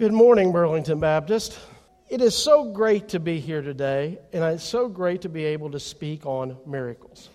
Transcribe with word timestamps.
Good 0.00 0.14
morning, 0.14 0.50
Burlington 0.50 0.98
Baptist. 0.98 1.58
It 2.08 2.22
is 2.22 2.34
so 2.34 2.72
great 2.72 3.10
to 3.10 3.20
be 3.20 3.38
here 3.38 3.60
today, 3.60 4.18
and 4.32 4.42
it's 4.42 4.64
so 4.64 4.88
great 4.88 5.20
to 5.20 5.28
be 5.28 5.44
able 5.44 5.72
to 5.72 5.78
speak 5.78 6.24
on 6.24 6.56
miracles. 6.64 7.28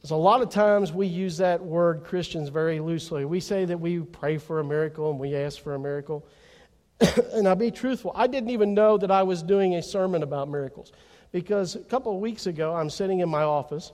There's 0.00 0.12
a 0.12 0.14
lot 0.14 0.42
of 0.42 0.50
times 0.50 0.92
we 0.92 1.08
use 1.08 1.38
that 1.38 1.60
word 1.60 2.04
Christians 2.04 2.50
very 2.50 2.78
loosely. 2.78 3.24
We 3.24 3.40
say 3.40 3.64
that 3.64 3.80
we 3.80 3.98
pray 3.98 4.38
for 4.38 4.60
a 4.60 4.64
miracle 4.64 5.10
and 5.10 5.18
we 5.18 5.34
ask 5.34 5.60
for 5.60 5.74
a 5.74 5.78
miracle. 5.80 6.24
and 7.32 7.48
I'll 7.48 7.56
be 7.56 7.72
truthful, 7.72 8.12
I 8.14 8.28
didn't 8.28 8.50
even 8.50 8.72
know 8.72 8.96
that 8.96 9.10
I 9.10 9.24
was 9.24 9.42
doing 9.42 9.74
a 9.74 9.82
sermon 9.82 10.22
about 10.22 10.48
miracles 10.48 10.92
because 11.32 11.74
a 11.74 11.80
couple 11.80 12.14
of 12.14 12.20
weeks 12.20 12.46
ago 12.46 12.76
I'm 12.76 12.90
sitting 12.90 13.18
in 13.18 13.28
my 13.28 13.42
office 13.42 13.90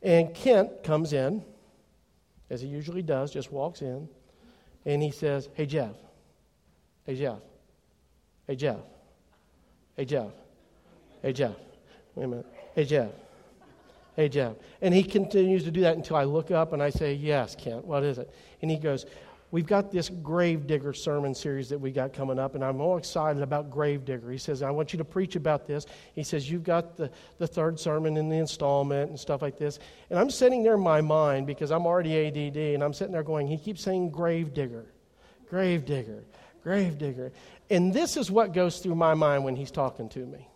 and 0.00 0.32
Kent 0.32 0.84
comes 0.84 1.12
in, 1.12 1.42
as 2.50 2.60
he 2.60 2.68
usually 2.68 3.02
does, 3.02 3.32
just 3.32 3.50
walks 3.50 3.82
in, 3.82 4.08
and 4.84 5.02
he 5.02 5.10
says, 5.10 5.48
Hey, 5.54 5.66
Jeff. 5.66 5.96
Hey, 7.06 7.14
Jeff. 7.14 7.38
Hey, 8.46 8.56
Jeff. 8.56 8.78
Hey, 9.96 10.04
Jeff. 10.04 10.30
Hey, 11.22 11.32
Jeff. 11.32 11.54
Wait 12.16 12.24
a 12.24 12.28
minute. 12.28 12.46
Hey, 12.74 12.84
Jeff. 12.84 13.10
Hey, 14.16 14.28
Jeff. 14.28 14.56
And 14.80 14.92
he 14.92 15.04
continues 15.04 15.62
to 15.64 15.70
do 15.70 15.82
that 15.82 15.96
until 15.96 16.16
I 16.16 16.24
look 16.24 16.50
up 16.50 16.72
and 16.72 16.82
I 16.82 16.90
say, 16.90 17.14
Yes, 17.14 17.54
Kent, 17.54 17.84
what 17.84 18.02
is 18.02 18.18
it? 18.18 18.32
And 18.62 18.70
he 18.70 18.76
goes, 18.76 19.06
We've 19.52 19.66
got 19.66 19.92
this 19.92 20.08
Gravedigger 20.08 20.92
sermon 20.92 21.34
series 21.34 21.68
that 21.68 21.78
we 21.78 21.92
got 21.92 22.12
coming 22.12 22.38
up, 22.38 22.56
and 22.56 22.64
I'm 22.64 22.80
all 22.80 22.96
excited 22.96 23.42
about 23.42 23.70
Gravedigger. 23.70 24.32
He 24.32 24.38
says, 24.38 24.60
I 24.60 24.70
want 24.70 24.92
you 24.92 24.96
to 24.98 25.04
preach 25.04 25.36
about 25.36 25.66
this. 25.66 25.86
He 26.14 26.24
says, 26.24 26.50
You've 26.50 26.64
got 26.64 26.96
the, 26.96 27.10
the 27.38 27.46
third 27.46 27.78
sermon 27.78 28.16
in 28.16 28.28
the 28.28 28.36
installment 28.36 29.10
and 29.10 29.20
stuff 29.20 29.42
like 29.42 29.56
this. 29.56 29.78
And 30.10 30.18
I'm 30.18 30.30
sitting 30.30 30.64
there 30.64 30.74
in 30.74 30.80
my 30.80 31.00
mind 31.00 31.46
because 31.46 31.70
I'm 31.70 31.86
already 31.86 32.26
ADD, 32.26 32.56
and 32.56 32.82
I'm 32.82 32.92
sitting 32.92 33.12
there 33.12 33.22
going, 33.22 33.46
He 33.46 33.58
keeps 33.58 33.82
saying 33.82 34.10
Gravedigger, 34.10 34.86
Gravedigger, 35.48 36.24
Gravedigger. 36.66 37.30
And 37.70 37.94
this 37.94 38.16
is 38.16 38.28
what 38.28 38.52
goes 38.52 38.80
through 38.80 38.96
my 38.96 39.14
mind 39.14 39.44
when 39.44 39.54
he's 39.54 39.70
talking 39.70 40.08
to 40.08 40.26
me. 40.26 40.48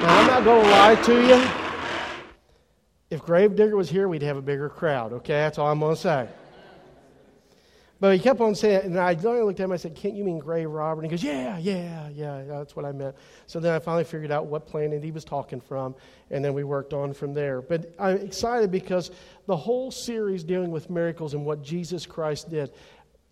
I'm 0.00 0.26
not 0.26 0.42
going 0.42 0.64
to 0.64 0.70
lie 0.70 0.96
to 0.96 1.28
you. 1.28 1.61
Gravedigger 3.48 3.76
was 3.76 3.90
here, 3.90 4.06
we'd 4.06 4.22
have 4.22 4.36
a 4.36 4.42
bigger 4.42 4.68
crowd, 4.68 5.12
okay? 5.12 5.34
That's 5.34 5.58
all 5.58 5.66
I'm 5.66 5.80
going 5.80 5.96
to 5.96 6.00
say. 6.00 6.28
But 7.98 8.14
he 8.14 8.20
kept 8.20 8.40
on 8.40 8.54
saying, 8.54 8.82
and 8.84 8.98
I 8.98 9.14
looked 9.14 9.58
at 9.58 9.64
him, 9.64 9.72
I 9.72 9.76
said, 9.76 9.96
Kent 9.96 10.14
you 10.14 10.22
mean 10.22 10.38
grave 10.38 10.70
robber? 10.70 11.02
And 11.02 11.10
he 11.10 11.16
goes, 11.16 11.24
Yeah, 11.24 11.58
yeah, 11.58 12.08
yeah, 12.10 12.44
that's 12.44 12.76
what 12.76 12.84
I 12.84 12.92
meant. 12.92 13.16
So 13.48 13.58
then 13.58 13.74
I 13.74 13.80
finally 13.80 14.04
figured 14.04 14.30
out 14.30 14.46
what 14.46 14.66
planet 14.66 15.02
he 15.02 15.10
was 15.10 15.24
talking 15.24 15.60
from, 15.60 15.96
and 16.30 16.44
then 16.44 16.54
we 16.54 16.62
worked 16.62 16.92
on 16.92 17.12
from 17.12 17.34
there. 17.34 17.60
But 17.62 17.92
I'm 17.98 18.18
excited 18.18 18.70
because 18.70 19.10
the 19.46 19.56
whole 19.56 19.90
series 19.90 20.44
dealing 20.44 20.70
with 20.70 20.88
miracles 20.88 21.34
and 21.34 21.44
what 21.44 21.62
Jesus 21.62 22.06
Christ 22.06 22.48
did 22.48 22.72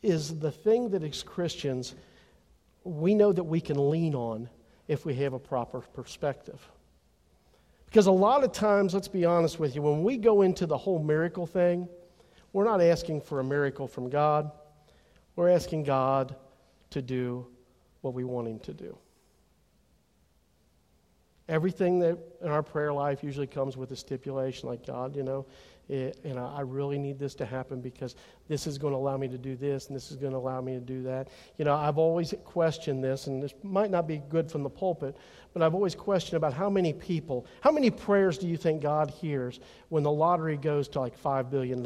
is 0.02 0.40
the 0.40 0.50
thing 0.50 0.90
that 0.90 1.04
as 1.04 1.22
Christians, 1.22 1.94
we 2.82 3.14
know 3.14 3.32
that 3.32 3.44
we 3.44 3.60
can 3.60 3.90
lean 3.90 4.16
on 4.16 4.48
if 4.88 5.04
we 5.04 5.14
have 5.14 5.34
a 5.34 5.38
proper 5.38 5.80
perspective. 5.80 6.60
Because 7.90 8.06
a 8.06 8.12
lot 8.12 8.44
of 8.44 8.52
times, 8.52 8.94
let's 8.94 9.08
be 9.08 9.24
honest 9.24 9.58
with 9.58 9.74
you, 9.74 9.82
when 9.82 10.04
we 10.04 10.16
go 10.16 10.42
into 10.42 10.64
the 10.64 10.78
whole 10.78 11.00
miracle 11.00 11.44
thing, 11.44 11.88
we're 12.52 12.64
not 12.64 12.80
asking 12.80 13.20
for 13.20 13.40
a 13.40 13.44
miracle 13.44 13.88
from 13.88 14.08
God. 14.08 14.52
We're 15.34 15.48
asking 15.48 15.84
God 15.84 16.36
to 16.90 17.02
do 17.02 17.48
what 18.02 18.14
we 18.14 18.22
want 18.22 18.46
Him 18.46 18.60
to 18.60 18.72
do. 18.72 18.96
Everything 21.48 21.98
that 21.98 22.16
in 22.40 22.48
our 22.48 22.62
prayer 22.62 22.92
life 22.92 23.24
usually 23.24 23.48
comes 23.48 23.76
with 23.76 23.90
a 23.90 23.96
stipulation 23.96 24.68
like, 24.68 24.86
God, 24.86 25.16
you 25.16 25.24
know, 25.24 25.46
it, 25.90 26.20
and 26.22 26.38
I, 26.38 26.58
I 26.58 26.60
really 26.60 26.98
need 26.98 27.18
this 27.18 27.34
to 27.36 27.44
happen 27.44 27.80
because 27.80 28.14
this 28.48 28.66
is 28.66 28.78
going 28.78 28.92
to 28.92 28.96
allow 28.96 29.16
me 29.16 29.26
to 29.28 29.38
do 29.38 29.56
this 29.56 29.88
and 29.88 29.96
this 29.96 30.10
is 30.10 30.16
going 30.16 30.32
to 30.32 30.38
allow 30.38 30.60
me 30.60 30.74
to 30.74 30.80
do 30.80 31.02
that. 31.02 31.28
You 31.58 31.64
know, 31.64 31.74
I've 31.74 31.98
always 31.98 32.32
questioned 32.44 33.02
this, 33.02 33.26
and 33.26 33.42
this 33.42 33.52
might 33.62 33.90
not 33.90 34.06
be 34.06 34.18
good 34.28 34.50
from 34.50 34.62
the 34.62 34.70
pulpit, 34.70 35.16
but 35.52 35.62
I've 35.62 35.74
always 35.74 35.96
questioned 35.96 36.36
about 36.36 36.54
how 36.54 36.70
many 36.70 36.92
people, 36.92 37.44
how 37.60 37.72
many 37.72 37.90
prayers 37.90 38.38
do 38.38 38.46
you 38.46 38.56
think 38.56 38.82
God 38.82 39.10
hears 39.10 39.58
when 39.88 40.04
the 40.04 40.12
lottery 40.12 40.56
goes 40.56 40.88
to 40.90 41.00
like 41.00 41.20
$5 41.20 41.50
billion? 41.50 41.82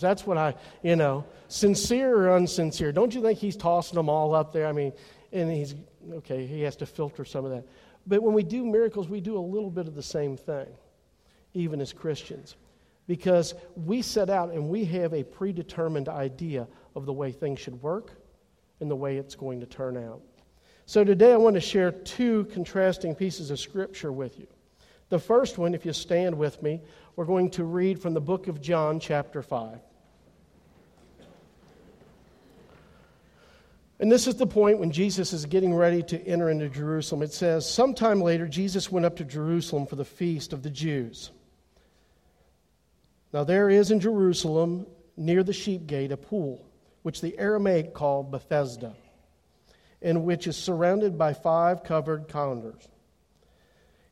That's 0.00 0.24
what 0.24 0.38
I, 0.38 0.54
you 0.82 0.94
know, 0.94 1.24
sincere 1.48 2.14
or 2.14 2.38
unsincere. 2.38 2.94
Don't 2.94 3.12
you 3.12 3.22
think 3.22 3.40
He's 3.40 3.56
tossing 3.56 3.96
them 3.96 4.08
all 4.08 4.34
up 4.36 4.52
there? 4.52 4.68
I 4.68 4.72
mean, 4.72 4.92
and 5.32 5.50
He's, 5.50 5.74
okay, 6.12 6.46
He 6.46 6.62
has 6.62 6.76
to 6.76 6.86
filter 6.86 7.24
some 7.24 7.44
of 7.44 7.50
that. 7.50 7.64
But 8.06 8.22
when 8.22 8.34
we 8.34 8.44
do 8.44 8.64
miracles, 8.64 9.08
we 9.08 9.20
do 9.20 9.36
a 9.36 9.40
little 9.40 9.70
bit 9.70 9.88
of 9.88 9.96
the 9.96 10.02
same 10.02 10.36
thing, 10.36 10.68
even 11.54 11.80
as 11.80 11.92
Christians 11.92 12.54
because 13.08 13.54
we 13.74 14.02
set 14.02 14.30
out 14.30 14.52
and 14.52 14.68
we 14.68 14.84
have 14.84 15.14
a 15.14 15.24
predetermined 15.24 16.08
idea 16.08 16.68
of 16.94 17.06
the 17.06 17.12
way 17.12 17.32
things 17.32 17.58
should 17.58 17.82
work 17.82 18.12
and 18.80 18.88
the 18.88 18.94
way 18.94 19.16
it's 19.16 19.34
going 19.34 19.58
to 19.58 19.66
turn 19.66 19.96
out. 19.96 20.20
So 20.86 21.02
today 21.02 21.32
I 21.32 21.36
want 21.36 21.54
to 21.54 21.60
share 21.60 21.90
two 21.90 22.44
contrasting 22.52 23.14
pieces 23.14 23.50
of 23.50 23.58
scripture 23.58 24.12
with 24.12 24.38
you. 24.38 24.46
The 25.08 25.18
first 25.18 25.56
one, 25.56 25.74
if 25.74 25.86
you 25.86 25.92
stand 25.94 26.36
with 26.36 26.62
me, 26.62 26.82
we're 27.16 27.24
going 27.24 27.50
to 27.52 27.64
read 27.64 28.00
from 28.00 28.12
the 28.12 28.20
book 28.20 28.46
of 28.46 28.60
John, 28.60 29.00
chapter 29.00 29.42
5. 29.42 29.80
And 34.00 34.12
this 34.12 34.26
is 34.26 34.36
the 34.36 34.46
point 34.46 34.78
when 34.78 34.92
Jesus 34.92 35.32
is 35.32 35.46
getting 35.46 35.74
ready 35.74 36.02
to 36.04 36.22
enter 36.24 36.50
into 36.50 36.68
Jerusalem. 36.68 37.22
It 37.22 37.32
says, 37.32 37.68
Sometime 37.68 38.20
later, 38.20 38.46
Jesus 38.46 38.92
went 38.92 39.06
up 39.06 39.16
to 39.16 39.24
Jerusalem 39.24 39.86
for 39.86 39.96
the 39.96 40.04
feast 40.04 40.52
of 40.52 40.62
the 40.62 40.70
Jews. 40.70 41.32
Now, 43.32 43.44
there 43.44 43.68
is 43.68 43.90
in 43.90 44.00
Jerusalem, 44.00 44.86
near 45.16 45.42
the 45.42 45.52
sheep 45.52 45.86
gate, 45.86 46.12
a 46.12 46.16
pool, 46.16 46.64
which 47.02 47.20
the 47.20 47.38
Aramaic 47.38 47.92
called 47.92 48.30
Bethesda, 48.30 48.94
and 50.00 50.24
which 50.24 50.46
is 50.46 50.56
surrounded 50.56 51.18
by 51.18 51.34
five 51.34 51.82
covered 51.82 52.28
colonnades. 52.28 52.88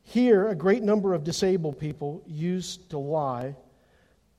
Here, 0.03 0.47
a 0.47 0.55
great 0.55 0.83
number 0.83 1.13
of 1.13 1.23
disabled 1.23 1.79
people 1.79 2.23
used 2.27 2.91
to 2.91 2.97
lie, 2.97 3.55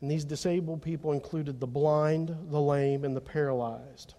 and 0.00 0.10
these 0.10 0.24
disabled 0.24 0.80
people 0.80 1.12
included 1.12 1.58
the 1.58 1.66
blind, 1.66 2.34
the 2.50 2.60
lame, 2.60 3.04
and 3.04 3.16
the 3.16 3.20
paralyzed. 3.20 4.14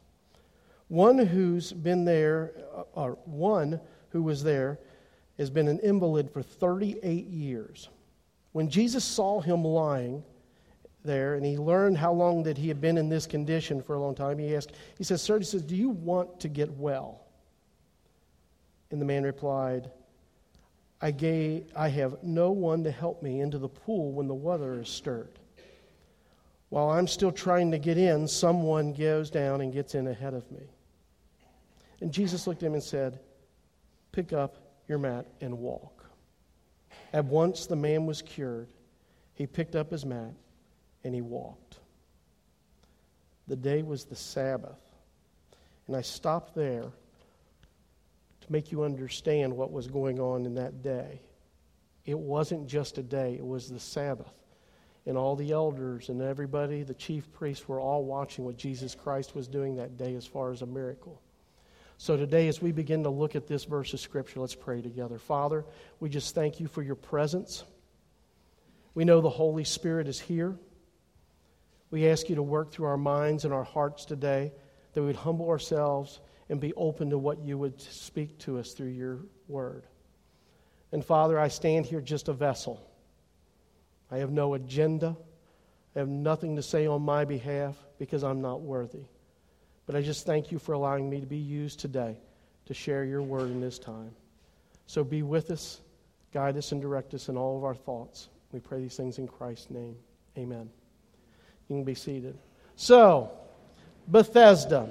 One 0.90 1.18
who's 1.18 1.72
been 1.72 2.04
there, 2.04 2.52
uh, 2.76 2.84
or 2.94 3.18
one 3.26 3.80
who 4.10 4.24
was 4.24 4.44
there, 4.44 4.80
has 5.38 5.50
been 5.50 5.68
an 5.68 5.80
invalid 5.80 6.30
for 6.32 6.42
38 6.42 7.28
years. 7.28 7.90
When 8.52 8.70
Jesus 8.70 9.06
saw 9.06 9.40
him 9.40 9.64
lying, 9.64 10.24
there 11.04 11.36
and 11.36 11.46
he 11.46 11.58
learned 11.58 11.98
how 11.98 12.12
long 12.12 12.44
that 12.44 12.58
he 12.58 12.68
had 12.68 12.82
been 12.82 12.98
in 12.98 13.10
this 13.10 13.26
condition 13.26 13.82
for 13.82 13.96
a 13.96 14.00
long 14.00 14.16
time. 14.16 14.38
He 14.38 14.56
asked, 14.56 14.74
he 14.98 15.04
says, 15.04 15.22
Sir, 15.22 15.40
he 15.40 15.46
says, 15.46 15.64
Do 15.64 15.76
you 15.76 15.90
want 15.90 16.40
to 16.42 16.48
get 16.48 16.72
well? 16.72 17.22
And 18.92 19.00
the 19.00 19.06
man 19.06 19.24
replied, 19.24 19.90
I, 21.02 21.12
gave, 21.12 21.66
I 21.76 21.90
have 21.90 22.24
no 22.24 22.52
one 22.52 22.84
to 22.84 22.92
help 22.92 23.24
me 23.24 23.40
into 23.40 23.58
the 23.58 23.70
pool 23.70 24.12
when 24.12 24.28
the 24.28 24.34
water 24.34 24.82
is 24.82 24.90
stirred. 24.90 25.40
While 26.70 26.90
I'm 26.90 27.08
still 27.08 27.32
trying 27.32 27.72
to 27.72 27.80
get 27.80 27.98
in, 27.98 28.28
someone 28.28 28.94
goes 28.94 29.30
down 29.30 29.62
and 29.62 29.74
gets 29.74 29.96
in 29.96 30.08
ahead 30.08 30.34
of 30.34 30.52
me. 30.52 30.64
And 32.02 32.12
Jesus 32.12 32.46
looked 32.46 32.64
at 32.64 32.68
him 32.68 32.74
and 32.74 32.84
said, 32.84 33.20
Pick 34.12 34.34
up 34.34 34.58
your 34.88 34.98
mat 34.98 35.26
and 35.40 35.58
walk. 35.60 36.06
At 37.14 37.26
once 37.26 37.66
the 37.66 37.76
man 37.76 38.06
was 38.06 38.22
cured. 38.22 38.68
He 39.34 39.48
picked 39.48 39.76
up 39.76 39.92
his 39.92 40.06
mat 40.06 40.34
and 41.04 41.14
he 41.14 41.22
walked. 41.22 41.78
The 43.48 43.56
day 43.56 43.82
was 43.82 44.06
the 44.06 44.16
Sabbath. 44.16 44.78
And 45.88 45.96
I 45.96 46.02
stopped 46.02 46.54
there 46.54 46.92
to 48.42 48.52
make 48.52 48.72
you 48.72 48.84
understand 48.84 49.56
what 49.56 49.72
was 49.72 49.88
going 49.88 50.20
on 50.20 50.46
in 50.46 50.56
that 50.56 50.84
day. 50.84 51.22
It 52.06 52.18
wasn't 52.18 52.68
just 52.68 52.98
a 52.98 53.04
day, 53.04 53.36
it 53.36 53.46
was 53.46 53.70
the 53.70 53.80
Sabbath. 53.80 54.32
And 55.06 55.18
all 55.18 55.36
the 55.36 55.52
elders 55.52 56.10
and 56.10 56.22
everybody, 56.22 56.84
the 56.84 56.94
chief 56.94 57.32
priests, 57.34 57.68
were 57.68 57.80
all 57.80 58.04
watching 58.04 58.46
what 58.46 58.58
Jesus 58.58 58.94
Christ 58.94 59.34
was 59.36 59.48
doing 59.48 59.78
that 59.78 59.98
day 59.98 60.14
as 60.14 60.28
far 60.28 60.52
as 60.52 60.62
a 60.62 60.68
miracle. 60.68 61.20
So 61.98 62.16
today, 62.16 62.48
as 62.48 62.62
we 62.62 62.72
begin 62.72 63.04
to 63.04 63.10
look 63.10 63.36
at 63.36 63.48
this 63.48 63.66
verse 63.66 63.94
of 63.94 64.00
Scripture, 64.00 64.40
let's 64.40 64.56
pray 64.56 64.82
together. 64.82 65.18
Father, 65.18 65.66
we 66.00 66.10
just 66.10 66.36
thank 66.36 66.60
you 66.60 66.68
for 66.68 66.84
your 66.84 66.96
presence. 66.96 67.64
We 68.94 69.06
know 69.06 69.22
the 69.22 69.30
Holy 69.30 69.64
Spirit 69.64 70.08
is 70.08 70.20
here. 70.20 70.56
We 71.92 72.08
ask 72.08 72.30
you 72.30 72.36
to 72.36 72.44
work 72.44 72.72
through 72.72 72.86
our 72.86 72.98
minds 72.98 73.46
and 73.46 73.54
our 73.54 73.64
hearts 73.64 74.06
today, 74.06 74.52
that 74.94 75.02
we 75.02 75.08
would 75.08 75.16
humble 75.16 75.50
ourselves 75.50 76.20
and 76.50 76.60
be 76.60 76.74
open 76.74 77.10
to 77.12 77.18
what 77.18 77.40
you 77.40 77.58
would 77.58 77.80
speak 77.80 78.38
to 78.40 78.58
us 78.60 78.74
through 78.74 78.90
your 78.90 79.20
word. 79.48 79.86
And 80.92 81.04
Father, 81.06 81.40
I 81.40 81.48
stand 81.48 81.86
here 81.86 82.02
just 82.02 82.28
a 82.28 82.34
vessel. 82.34 82.82
I 84.12 84.18
have 84.18 84.32
no 84.32 84.56
agenda. 84.56 85.16
I 85.96 86.00
have 86.00 86.08
nothing 86.08 86.56
to 86.56 86.64
say 86.64 86.88
on 86.88 87.02
my 87.02 87.26
behalf 87.26 87.76
because 87.98 88.24
I'm 88.24 88.42
not 88.42 88.62
worthy. 88.62 89.06
But 89.86 89.96
I 89.96 90.02
just 90.02 90.26
thank 90.26 90.52
you 90.52 90.60
for 90.60 90.74
allowing 90.74 91.10
me 91.10 91.20
to 91.20 91.26
be 91.26 91.38
used 91.38 91.80
today 91.80 92.18
to 92.66 92.74
share 92.74 93.04
your 93.04 93.22
word 93.24 93.50
in 93.50 93.60
this 93.60 93.80
time. 93.80 94.12
So 94.86 95.04
be 95.04 95.24
with 95.24 95.52
us, 95.52 95.82
guide 96.34 96.58
us, 96.58 96.72
and 96.72 96.82
direct 96.82 97.14
us 97.14 97.30
in 97.30 97.38
all 97.38 97.58
of 97.58 97.64
our 97.64 97.76
thoughts. 97.76 98.30
We 98.52 98.60
pray 98.60 98.80
these 98.80 98.96
things 98.96 99.18
in 99.18 99.28
Christ's 99.28 99.70
name. 99.70 99.96
Amen. 100.38 100.70
You 101.70 101.76
can 101.76 101.84
be 101.84 101.96
seated. 101.96 102.38
So, 102.76 103.32
Bethesda. 104.08 104.90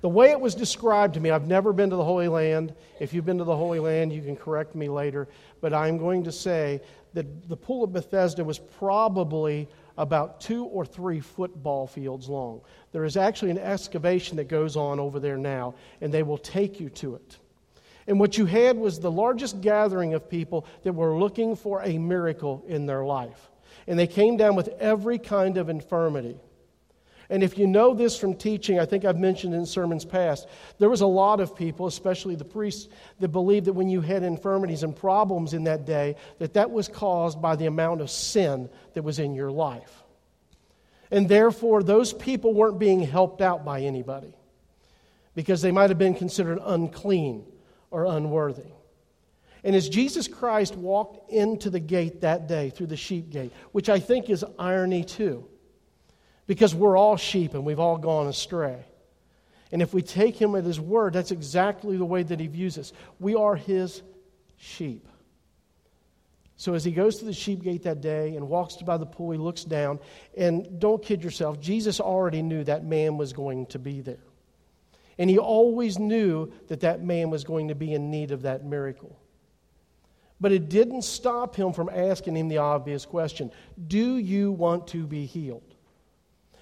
The 0.00 0.08
way 0.08 0.30
it 0.30 0.40
was 0.40 0.54
described 0.54 1.14
to 1.14 1.20
me, 1.20 1.30
I've 1.30 1.48
never 1.48 1.72
been 1.72 1.90
to 1.90 1.96
the 1.96 2.04
Holy 2.04 2.28
Land. 2.28 2.72
If 3.00 3.12
you've 3.12 3.26
been 3.26 3.38
to 3.38 3.44
the 3.44 3.56
Holy 3.56 3.80
Land, 3.80 4.12
you 4.12 4.22
can 4.22 4.36
correct 4.36 4.74
me 4.74 4.88
later. 4.88 5.28
But 5.60 5.74
I'm 5.74 5.98
going 5.98 6.22
to 6.24 6.32
say 6.32 6.80
that 7.14 7.48
the 7.48 7.56
Pool 7.56 7.82
of 7.82 7.92
Bethesda 7.92 8.44
was 8.44 8.58
probably 8.58 9.68
about 9.98 10.40
two 10.40 10.64
or 10.66 10.86
three 10.86 11.18
football 11.18 11.86
fields 11.88 12.28
long. 12.28 12.60
There 12.92 13.04
is 13.04 13.16
actually 13.16 13.50
an 13.50 13.58
excavation 13.58 14.36
that 14.36 14.46
goes 14.46 14.76
on 14.76 15.00
over 15.00 15.18
there 15.18 15.36
now, 15.36 15.74
and 16.00 16.14
they 16.14 16.22
will 16.22 16.38
take 16.38 16.78
you 16.78 16.88
to 16.90 17.16
it. 17.16 17.36
And 18.06 18.18
what 18.20 18.38
you 18.38 18.46
had 18.46 18.76
was 18.78 19.00
the 19.00 19.10
largest 19.10 19.60
gathering 19.60 20.14
of 20.14 20.30
people 20.30 20.64
that 20.84 20.92
were 20.92 21.18
looking 21.18 21.56
for 21.56 21.82
a 21.82 21.98
miracle 21.98 22.64
in 22.68 22.86
their 22.86 23.04
life. 23.04 23.50
And 23.88 23.98
they 23.98 24.06
came 24.06 24.36
down 24.36 24.54
with 24.54 24.68
every 24.78 25.18
kind 25.18 25.56
of 25.56 25.68
infirmity. 25.68 26.38
And 27.30 27.42
if 27.42 27.58
you 27.58 27.66
know 27.66 27.94
this 27.94 28.18
from 28.18 28.34
teaching, 28.34 28.78
I 28.78 28.84
think 28.84 29.04
I've 29.04 29.18
mentioned 29.18 29.54
in 29.54 29.66
sermons 29.66 30.04
past, 30.04 30.46
there 30.78 30.88
was 30.88 31.00
a 31.00 31.06
lot 31.06 31.40
of 31.40 31.56
people, 31.56 31.86
especially 31.86 32.36
the 32.36 32.44
priests, 32.44 32.88
that 33.20 33.28
believed 33.28 33.66
that 33.66 33.72
when 33.72 33.88
you 33.88 34.02
had 34.02 34.22
infirmities 34.22 34.82
and 34.82 34.94
problems 34.94 35.54
in 35.54 35.64
that 35.64 35.86
day, 35.86 36.16
that 36.38 36.54
that 36.54 36.70
was 36.70 36.86
caused 36.86 37.42
by 37.42 37.56
the 37.56 37.66
amount 37.66 38.02
of 38.02 38.10
sin 38.10 38.68
that 38.92 39.02
was 39.02 39.18
in 39.18 39.34
your 39.34 39.50
life. 39.50 40.04
And 41.10 41.28
therefore, 41.28 41.82
those 41.82 42.12
people 42.12 42.52
weren't 42.52 42.78
being 42.78 43.00
helped 43.00 43.40
out 43.40 43.64
by 43.64 43.80
anybody 43.80 44.34
because 45.34 45.62
they 45.62 45.72
might 45.72 45.88
have 45.88 45.98
been 45.98 46.14
considered 46.14 46.58
unclean 46.62 47.44
or 47.90 48.04
unworthy. 48.04 48.70
And 49.64 49.74
as 49.74 49.88
Jesus 49.88 50.28
Christ 50.28 50.76
walked 50.76 51.30
into 51.30 51.70
the 51.70 51.80
gate 51.80 52.20
that 52.20 52.46
day 52.46 52.70
through 52.70 52.86
the 52.86 52.96
sheep 52.96 53.30
gate, 53.30 53.52
which 53.72 53.88
I 53.88 53.98
think 53.98 54.30
is 54.30 54.44
irony 54.58 55.04
too, 55.04 55.46
because 56.46 56.74
we're 56.74 56.96
all 56.96 57.16
sheep 57.16 57.54
and 57.54 57.64
we've 57.64 57.80
all 57.80 57.98
gone 57.98 58.26
astray. 58.26 58.84
And 59.70 59.82
if 59.82 59.92
we 59.92 60.00
take 60.00 60.36
him 60.36 60.54
at 60.54 60.64
his 60.64 60.80
word, 60.80 61.12
that's 61.12 61.30
exactly 61.30 61.96
the 61.96 62.04
way 62.04 62.22
that 62.22 62.40
he 62.40 62.46
views 62.46 62.78
us. 62.78 62.92
We 63.18 63.34
are 63.34 63.54
his 63.54 64.02
sheep. 64.56 65.06
So 66.56 66.74
as 66.74 66.84
he 66.84 66.90
goes 66.90 67.18
to 67.18 67.24
the 67.24 67.32
sheep 67.32 67.62
gate 67.62 67.84
that 67.84 68.00
day 68.00 68.34
and 68.34 68.48
walks 68.48 68.76
by 68.76 68.96
the 68.96 69.06
pool, 69.06 69.30
he 69.30 69.38
looks 69.38 69.62
down. 69.62 70.00
And 70.36 70.80
don't 70.80 71.02
kid 71.02 71.22
yourself, 71.22 71.60
Jesus 71.60 72.00
already 72.00 72.42
knew 72.42 72.64
that 72.64 72.84
man 72.84 73.16
was 73.16 73.32
going 73.32 73.66
to 73.66 73.78
be 73.78 74.00
there. 74.00 74.18
And 75.18 75.28
he 75.28 75.38
always 75.38 75.98
knew 75.98 76.52
that 76.68 76.80
that 76.80 77.02
man 77.02 77.30
was 77.30 77.44
going 77.44 77.68
to 77.68 77.74
be 77.74 77.92
in 77.92 78.10
need 78.10 78.30
of 78.30 78.42
that 78.42 78.64
miracle. 78.64 79.18
But 80.40 80.52
it 80.52 80.68
didn't 80.68 81.02
stop 81.02 81.56
him 81.56 81.72
from 81.72 81.88
asking 81.88 82.36
him 82.36 82.48
the 82.48 82.58
obvious 82.58 83.04
question 83.04 83.50
Do 83.86 84.16
you 84.16 84.52
want 84.52 84.86
to 84.88 85.06
be 85.06 85.26
healed? 85.26 85.74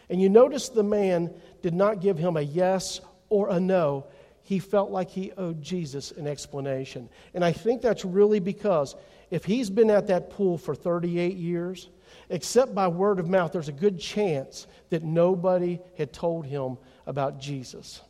And 0.09 0.21
you 0.21 0.29
notice 0.29 0.69
the 0.69 0.83
man 0.83 1.35
did 1.63 1.75
not 1.75 2.01
give 2.01 2.17
him 2.17 2.37
a 2.37 2.43
yes 2.43 3.01
or 3.29 3.51
a 3.51 3.59
no. 3.59 4.07
He 4.43 4.61
felt 4.61 4.93
like 4.93 5.11
he 5.11 5.33
owed 5.33 5.61
Jesus 5.61 6.13
an 6.13 6.29
explanation. 6.29 7.09
And 7.35 7.45
I 7.45 7.51
think 7.51 7.83
that's 7.83 8.05
really 8.05 8.39
because 8.39 8.95
if 9.31 9.45
he's 9.45 9.69
been 9.69 9.91
at 9.91 10.07
that 10.07 10.31
pool 10.31 10.57
for 10.57 10.75
38 10.75 11.35
years, 11.35 11.89
except 12.31 12.73
by 12.73 12.87
word 12.87 13.19
of 13.19 13.29
mouth, 13.29 13.53
there's 13.53 13.69
a 13.69 13.73
good 13.73 13.99
chance 13.99 14.69
that 14.91 15.03
nobody 15.03 15.81
had 15.99 16.13
told 16.13 16.47
him 16.47 16.79
about 17.07 17.41
Jesus. 17.41 18.01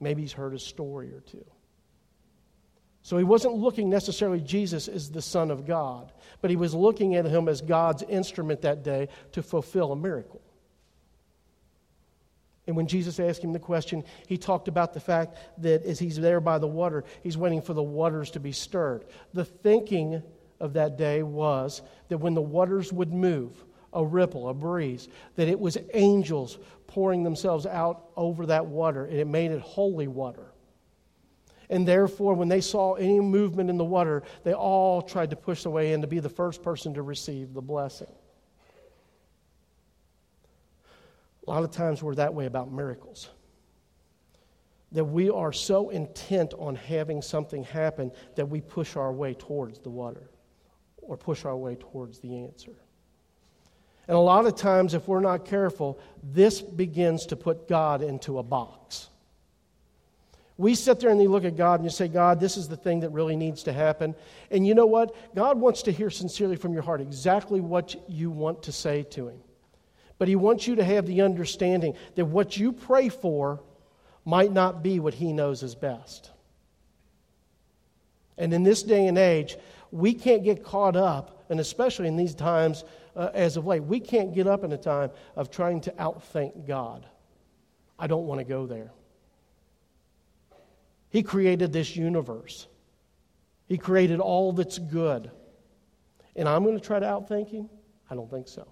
Maybe 0.00 0.22
he's 0.22 0.32
heard 0.32 0.54
a 0.54 0.58
story 0.58 1.12
or 1.12 1.20
two. 1.20 1.44
So 3.02 3.18
he 3.18 3.24
wasn't 3.24 3.54
looking 3.54 3.90
necessarily 3.90 4.40
Jesus 4.40 4.86
as 4.86 5.10
the 5.10 5.22
Son 5.22 5.50
of 5.50 5.66
God, 5.66 6.12
but 6.40 6.50
he 6.50 6.56
was 6.56 6.74
looking 6.74 7.16
at 7.16 7.24
him 7.24 7.48
as 7.48 7.60
God's 7.60 8.02
instrument 8.04 8.62
that 8.62 8.84
day 8.84 9.08
to 9.32 9.42
fulfill 9.42 9.92
a 9.92 9.96
miracle. 9.96 10.40
And 12.68 12.76
when 12.76 12.86
Jesus 12.86 13.18
asked 13.18 13.42
him 13.42 13.52
the 13.52 13.58
question, 13.58 14.04
he 14.28 14.38
talked 14.38 14.68
about 14.68 14.94
the 14.94 15.00
fact 15.00 15.36
that 15.58 15.82
as 15.82 15.98
he's 15.98 16.16
there 16.16 16.40
by 16.40 16.58
the 16.58 16.68
water, 16.68 17.02
he's 17.24 17.36
waiting 17.36 17.60
for 17.60 17.74
the 17.74 17.82
waters 17.82 18.30
to 18.32 18.40
be 18.40 18.52
stirred. 18.52 19.04
The 19.34 19.44
thinking 19.44 20.22
of 20.60 20.74
that 20.74 20.96
day 20.96 21.24
was 21.24 21.82
that 22.08 22.18
when 22.18 22.34
the 22.34 22.40
waters 22.40 22.92
would 22.92 23.12
move, 23.12 23.52
a 23.92 24.04
ripple, 24.04 24.48
a 24.48 24.54
breeze, 24.54 25.08
that 25.34 25.48
it 25.48 25.58
was 25.58 25.76
angels 25.92 26.56
pouring 26.86 27.24
themselves 27.24 27.66
out 27.66 28.10
over 28.16 28.46
that 28.46 28.66
water, 28.66 29.06
and 29.06 29.18
it 29.18 29.26
made 29.26 29.50
it 29.50 29.60
holy 29.60 30.06
water. 30.06 30.51
And 31.72 31.88
therefore, 31.88 32.34
when 32.34 32.48
they 32.48 32.60
saw 32.60 32.96
any 32.96 33.18
movement 33.18 33.70
in 33.70 33.78
the 33.78 33.84
water, 33.84 34.24
they 34.44 34.52
all 34.52 35.00
tried 35.00 35.30
to 35.30 35.36
push 35.36 35.62
their 35.62 35.72
way 35.72 35.94
in 35.94 36.02
to 36.02 36.06
be 36.06 36.20
the 36.20 36.28
first 36.28 36.62
person 36.62 36.92
to 36.92 37.00
receive 37.00 37.54
the 37.54 37.62
blessing. 37.62 38.12
A 41.46 41.50
lot 41.50 41.64
of 41.64 41.70
times 41.70 42.02
we're 42.02 42.14
that 42.16 42.34
way 42.34 42.44
about 42.44 42.70
miracles. 42.70 43.30
That 44.92 45.06
we 45.06 45.30
are 45.30 45.50
so 45.50 45.88
intent 45.88 46.52
on 46.58 46.74
having 46.74 47.22
something 47.22 47.64
happen 47.64 48.12
that 48.36 48.50
we 48.50 48.60
push 48.60 48.94
our 48.94 49.10
way 49.10 49.32
towards 49.32 49.78
the 49.78 49.88
water 49.88 50.28
or 50.98 51.16
push 51.16 51.46
our 51.46 51.56
way 51.56 51.76
towards 51.76 52.18
the 52.18 52.44
answer. 52.44 52.74
And 54.08 54.14
a 54.14 54.20
lot 54.20 54.44
of 54.44 54.56
times, 54.56 54.92
if 54.92 55.08
we're 55.08 55.20
not 55.20 55.46
careful, 55.46 55.98
this 56.22 56.60
begins 56.60 57.24
to 57.26 57.36
put 57.36 57.66
God 57.66 58.02
into 58.02 58.38
a 58.38 58.42
box. 58.42 59.08
We 60.58 60.74
sit 60.74 61.00
there 61.00 61.10
and 61.10 61.20
you 61.20 61.30
look 61.30 61.44
at 61.44 61.56
God 61.56 61.80
and 61.80 61.84
you 61.84 61.90
say, 61.90 62.08
God, 62.08 62.38
this 62.38 62.56
is 62.56 62.68
the 62.68 62.76
thing 62.76 63.00
that 63.00 63.10
really 63.10 63.36
needs 63.36 63.62
to 63.64 63.72
happen. 63.72 64.14
And 64.50 64.66
you 64.66 64.74
know 64.74 64.86
what? 64.86 65.34
God 65.34 65.58
wants 65.58 65.82
to 65.84 65.92
hear 65.92 66.10
sincerely 66.10 66.56
from 66.56 66.72
your 66.72 66.82
heart 66.82 67.00
exactly 67.00 67.60
what 67.60 67.94
you 68.08 68.30
want 68.30 68.62
to 68.64 68.72
say 68.72 69.02
to 69.10 69.28
Him. 69.28 69.40
But 70.18 70.28
He 70.28 70.36
wants 70.36 70.66
you 70.66 70.76
to 70.76 70.84
have 70.84 71.06
the 71.06 71.22
understanding 71.22 71.96
that 72.14 72.26
what 72.26 72.56
you 72.56 72.72
pray 72.72 73.08
for 73.08 73.62
might 74.24 74.52
not 74.52 74.82
be 74.82 75.00
what 75.00 75.14
He 75.14 75.32
knows 75.32 75.62
is 75.62 75.74
best. 75.74 76.30
And 78.36 78.52
in 78.52 78.62
this 78.62 78.82
day 78.82 79.06
and 79.06 79.18
age, 79.18 79.56
we 79.90 80.14
can't 80.14 80.44
get 80.44 80.64
caught 80.64 80.96
up, 80.96 81.44
and 81.50 81.60
especially 81.60 82.08
in 82.08 82.16
these 82.16 82.34
times 82.34 82.84
uh, 83.14 83.30
as 83.34 83.56
of 83.56 83.66
late, 83.66 83.82
we 83.84 84.00
can't 84.00 84.34
get 84.34 84.46
up 84.46 84.64
in 84.64 84.72
a 84.72 84.78
time 84.78 85.10
of 85.36 85.50
trying 85.50 85.80
to 85.82 85.90
outthink 85.92 86.66
God. 86.66 87.06
I 87.98 88.06
don't 88.06 88.26
want 88.26 88.40
to 88.40 88.44
go 88.44 88.66
there. 88.66 88.90
He 91.12 91.22
created 91.22 91.74
this 91.74 91.94
universe, 91.94 92.66
He 93.68 93.76
created 93.76 94.18
all 94.18 94.52
that's 94.52 94.78
good. 94.78 95.30
And 96.34 96.48
I'm 96.48 96.64
going 96.64 96.78
to 96.78 96.84
try 96.84 96.98
to 96.98 97.04
outthink 97.04 97.50
Him? 97.50 97.68
I 98.10 98.14
don't 98.14 98.30
think 98.30 98.48
so. 98.48 98.66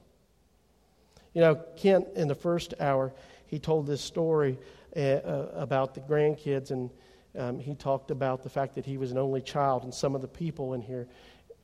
You 1.35 1.43
know, 1.43 1.55
Kent, 1.77 2.09
in 2.17 2.27
the 2.27 2.35
first 2.35 2.73
hour, 2.81 3.13
he 3.47 3.59
told 3.59 3.87
this 3.87 4.01
story 4.01 4.59
uh, 4.97 5.01
uh, 5.01 5.51
about 5.55 5.95
the 5.95 6.01
grandkids, 6.01 6.71
and 6.71 6.91
um, 7.39 7.59
he 7.59 7.75
talked 7.75 8.11
about 8.11 8.43
the 8.43 8.49
fact 8.49 8.75
that 8.75 8.87
he 8.87 8.97
was 8.97 9.13
an 9.13 9.19
only 9.19 9.43
child, 9.43 9.85
and 9.85 9.93
some 9.93 10.15
of 10.15 10.23
the 10.23 10.29
people 10.29 10.73
in 10.73 10.81
here, 10.81 11.07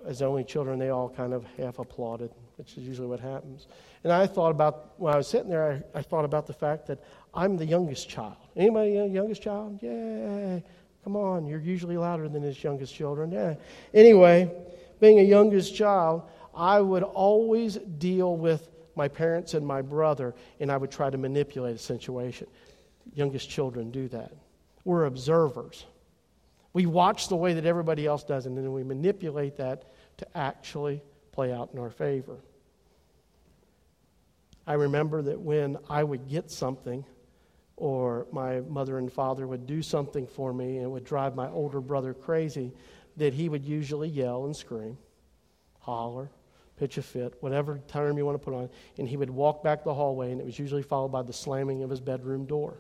as 0.05 0.21
only 0.21 0.45
children, 0.45 0.79
they 0.79 0.91
all 0.91 1.09
kind 1.09 1.33
of 1.33 1.45
half 1.57 1.79
applauded, 1.79 2.31
which 2.57 2.77
is 2.77 2.85
usually 2.85 3.07
what 3.07 3.21
happens. 3.21 3.67
And 4.03 4.13
I 4.13 4.27
thought 4.27 4.51
about, 4.51 4.99
when 4.99 5.13
I 5.13 5.17
was 5.17 5.29
sitting 5.29 5.51
there, 5.51 5.85
I, 5.95 5.99
I 5.99 6.03
thought 6.03 6.25
about 6.25 6.47
the 6.47 6.53
fact 6.53 6.87
that 6.87 7.03
I'm 7.35 7.57
the 7.57 7.67
youngest 7.67 8.09
child. 8.09 8.37
Anybody 8.57 8.93
youngest 8.93 9.43
child? 9.43 9.79
Yeah. 9.83 10.61
Come 11.05 11.17
on, 11.17 11.47
you're 11.47 11.61
usually 11.61 11.97
louder 11.97 12.29
than 12.29 12.43
his 12.43 12.63
youngest 12.65 12.95
children. 12.95 13.31
Yeah. 13.31 13.55
Anyway, 13.95 14.51
being 14.99 15.21
a 15.21 15.23
youngest 15.23 15.77
child, 15.77 16.23
I 16.55 16.81
would 16.81 17.03
always 17.03 17.77
deal 17.77 18.37
with 18.37 18.69
my 18.97 19.07
parents 19.07 19.55
and 19.55 19.65
my 19.65 19.83
brother, 19.83 20.35
and 20.59 20.73
I 20.73 20.77
would 20.77 20.91
try 20.91 21.11
to 21.11 21.19
manipulate 21.19 21.77
a 21.77 21.79
situation. 21.79 22.49
Youngest 23.15 23.49
children 23.49 23.91
do 23.91 24.09
that. 24.09 24.33
We're 24.85 25.05
observers. 25.05 25.85
We 26.73 26.87
watch 26.87 27.29
the 27.29 27.37
way 27.37 27.53
that 27.55 27.67
everybody 27.67 28.07
else 28.07 28.25
does, 28.25 28.47
and 28.47 28.57
then 28.57 28.73
we 28.73 28.83
manipulate 28.83 29.57
that 29.59 29.85
to 30.19 30.27
actually 30.37 31.03
play 31.37 31.53
out 31.53 31.69
in 31.75 31.79
our 31.79 31.91
favor. 31.91 32.39
I 34.67 34.73
remember 34.73 35.21
that 35.21 35.39
when 35.39 35.77
I 35.89 36.03
would 36.03 36.29
get 36.29 36.51
something, 36.51 37.05
or 37.77 38.27
my 38.33 38.61
mother 38.63 38.97
and 38.97 39.13
father 39.13 39.47
would 39.47 39.67
do 39.67 39.83
something 39.83 40.27
for 40.27 40.55
me 40.55 40.79
and 40.79 40.91
would 40.93 41.05
drive 41.05 41.37
my 41.37 41.47
older 41.51 41.83
brother 41.83 42.15
crazy, 42.15 42.73
that 43.19 43.35
he 43.35 43.51
would 43.51 43.67
usually 43.67 44.09
yell 44.09 44.47
and 44.47 44.57
scream, 44.57 44.97
holler, 45.79 46.31
pitch 46.79 46.97
a 46.97 47.03
fit, 47.03 47.35
whatever 47.41 47.81
term 47.87 48.17
you 48.17 48.25
want 48.25 48.41
to 48.41 48.43
put 48.43 48.55
on 48.55 48.71
and 48.97 49.07
he 49.07 49.19
would 49.19 49.31
walk 49.31 49.63
back 49.63 49.85
the 49.85 49.93
hallway, 49.93 50.33
and 50.33 50.41
it 50.41 50.45
was 50.47 50.59
usually 50.59 50.83
followed 50.83 51.13
by 51.13 51.23
the 51.23 51.35
slamming 51.35 51.83
of 51.83 51.91
his 51.91 52.01
bedroom 52.01 52.47
door. 52.47 52.79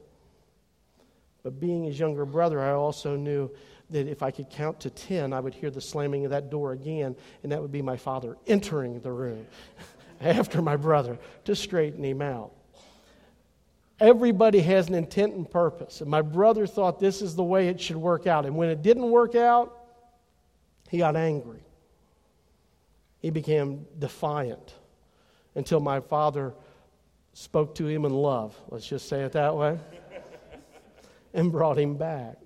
But 1.43 1.61
being 1.61 1.85
his 1.85 1.99
younger 1.99 2.25
brother, 2.25 2.59
I 2.59 2.73
also 2.73 3.17
knew 3.17 3.51
that 3.91 4.09
if 4.09 4.23
I 4.23 4.31
could 4.31 4.51
count 4.51 4.81
to 4.81 4.91
10, 4.91 5.33
I 5.33 5.41
would 5.41 5.55
hear 5.55 5.71
the 5.71 5.81
slamming 5.81 6.25
of 6.25 6.31
that 6.31 6.51
door 6.51 6.73
again, 6.73 7.15
and 7.43 7.53
that 7.53 7.63
would 7.63 7.73
be 7.73 7.83
my 7.83 7.97
father 7.97 8.37
entering 8.47 9.01
the 9.01 9.13
room 9.13 9.47
after 10.21 10.61
my 10.61 10.77
brother 10.77 11.19
to 11.45 11.55
straighten 11.55 12.05
him 12.05 12.21
out. 12.21 12.53
Everybody 13.99 14.61
has 14.61 14.89
an 14.89 14.95
intent 14.95 15.35
and 15.35 15.51
purpose. 15.51 16.01
And 16.03 16.11
my 16.11 16.21
brother 16.21 16.67
thought 16.67 16.99
this 16.99 17.23
is 17.23 17.35
the 17.35 17.45
way 17.45 17.69
it 17.69 17.81
should 17.81 17.97
work 17.97 18.27
out. 18.27 18.45
And 18.45 18.57
when 18.57 18.69
it 18.69 18.83
didn't 18.83 19.11
work 19.11 19.35
out, 19.35 19.75
he 20.91 20.99
got 20.99 21.17
angry. 21.17 21.63
He 23.21 23.31
became 23.31 23.87
defiant 23.99 24.75
until 25.55 25.81
my 25.81 26.01
father 26.01 26.53
spoke 27.33 27.75
to 27.77 27.87
him 27.87 28.05
in 28.05 28.13
love, 28.13 28.59
let's 28.69 28.87
just 28.87 29.09
say 29.09 29.23
it 29.23 29.33
that 29.33 29.55
way, 29.55 29.79
and 31.35 31.51
brought 31.51 31.79
him 31.79 31.97
back. 31.97 32.37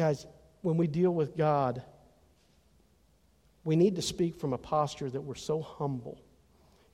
Guys, 0.00 0.26
when 0.62 0.78
we 0.78 0.86
deal 0.86 1.10
with 1.10 1.36
God, 1.36 1.82
we 3.64 3.76
need 3.76 3.96
to 3.96 4.00
speak 4.00 4.34
from 4.34 4.54
a 4.54 4.56
posture 4.56 5.10
that 5.10 5.20
we're 5.20 5.34
so 5.34 5.60
humble 5.60 6.22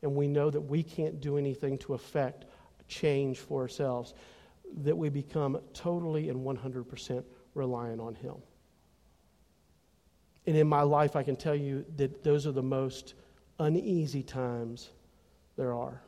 and 0.03 0.17
we 0.17 0.27
know 0.27 0.51
that 0.51 0.63
we 0.63 0.83
can't 0.83 1.21
do 1.21 1.39
anything 1.39 1.79
to 1.79 1.95
affect 1.95 2.47
change 2.89 3.39
for 3.39 3.63
ourselves, 3.63 4.13
that 4.79 4.99
we 4.99 5.09
become 5.09 5.57
totally 5.73 6.31
and 6.31 6.45
100% 6.45 7.23
reliant 7.55 8.01
on 8.01 8.17
Him. 8.17 8.35
And 10.45 10.57
in 10.57 10.67
my 10.67 10.83
life, 10.83 11.15
I 11.15 11.23
can 11.23 11.37
tell 11.37 11.55
you 11.55 11.85
that 11.99 12.25
those 12.25 12.45
are 12.45 12.53
the 12.53 12.61
most 12.61 13.15
uneasy 13.61 14.25
times 14.25 14.91
there 15.57 15.75
are. 15.75 16.03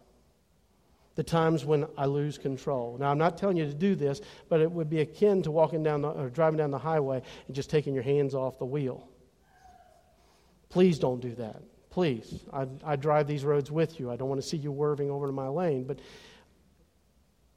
The 1.18 1.24
times 1.24 1.64
when 1.64 1.84
I 1.96 2.06
lose 2.06 2.38
control. 2.38 2.96
Now, 2.96 3.10
I'm 3.10 3.18
not 3.18 3.36
telling 3.36 3.56
you 3.56 3.66
to 3.66 3.74
do 3.74 3.96
this, 3.96 4.20
but 4.48 4.60
it 4.60 4.70
would 4.70 4.88
be 4.88 5.00
akin 5.00 5.42
to 5.42 5.50
walking 5.50 5.82
down 5.82 6.02
the, 6.02 6.10
or 6.10 6.30
driving 6.30 6.58
down 6.58 6.70
the 6.70 6.78
highway 6.78 7.20
and 7.48 7.56
just 7.56 7.68
taking 7.68 7.92
your 7.92 8.04
hands 8.04 8.36
off 8.36 8.56
the 8.60 8.64
wheel. 8.64 9.08
Please 10.68 10.96
don't 10.96 11.20
do 11.20 11.34
that. 11.34 11.60
Please. 11.90 12.44
I, 12.52 12.68
I 12.84 12.94
drive 12.94 13.26
these 13.26 13.42
roads 13.42 13.68
with 13.68 13.98
you. 13.98 14.12
I 14.12 14.14
don't 14.14 14.28
want 14.28 14.40
to 14.40 14.46
see 14.46 14.58
you 14.58 14.70
whirling 14.70 15.10
over 15.10 15.26
to 15.26 15.32
my 15.32 15.48
lane. 15.48 15.82
But 15.82 15.98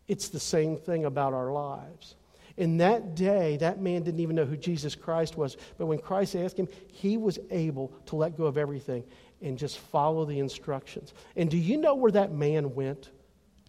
it's 0.07 0.29
the 0.29 0.39
same 0.39 0.75
thing 0.75 1.05
about 1.05 1.35
our 1.35 1.51
lives. 1.51 2.15
In 2.57 2.77
that 2.77 3.13
day, 3.13 3.57
that 3.57 3.79
man 3.79 4.01
didn't 4.01 4.21
even 4.21 4.35
know 4.35 4.45
who 4.45 4.57
Jesus 4.57 4.95
Christ 4.95 5.37
was. 5.37 5.55
But 5.77 5.85
when 5.85 5.99
Christ 5.99 6.35
asked 6.35 6.57
him, 6.57 6.67
he 6.87 7.15
was 7.15 7.37
able 7.51 7.93
to 8.07 8.15
let 8.15 8.35
go 8.35 8.45
of 8.45 8.57
everything 8.57 9.03
and 9.39 9.55
just 9.55 9.77
follow 9.77 10.25
the 10.25 10.39
instructions. 10.39 11.13
And 11.35 11.47
do 11.47 11.59
you 11.59 11.77
know 11.77 11.93
where 11.93 12.11
that 12.13 12.31
man 12.31 12.73
went 12.73 13.11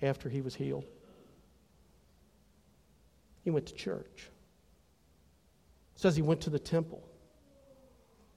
after 0.02 0.28
he 0.28 0.40
was 0.40 0.54
healed? 0.54 0.85
He 3.44 3.50
went 3.50 3.66
to 3.66 3.75
church. 3.75 4.28
Says 5.94 6.16
he 6.16 6.23
went 6.23 6.42
to 6.42 6.50
the 6.50 6.59
temple. 6.59 7.02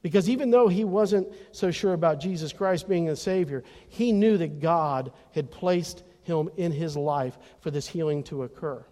Because 0.01 0.29
even 0.29 0.51
though 0.51 0.67
he 0.67 0.83
wasn't 0.83 1.27
so 1.51 1.71
sure 1.71 1.93
about 1.93 2.19
Jesus 2.19 2.53
Christ 2.53 2.87
being 2.87 3.05
the 3.05 3.15
Savior, 3.15 3.63
he 3.89 4.11
knew 4.11 4.37
that 4.37 4.59
God 4.59 5.11
had 5.31 5.49
placed 5.49 6.03
him 6.23 6.49
in 6.57 6.71
his 6.71 6.95
life 6.95 7.37
for 7.59 7.71
this 7.71 7.87
healing 7.87 8.23
to 8.25 8.43
occur. 8.43 8.85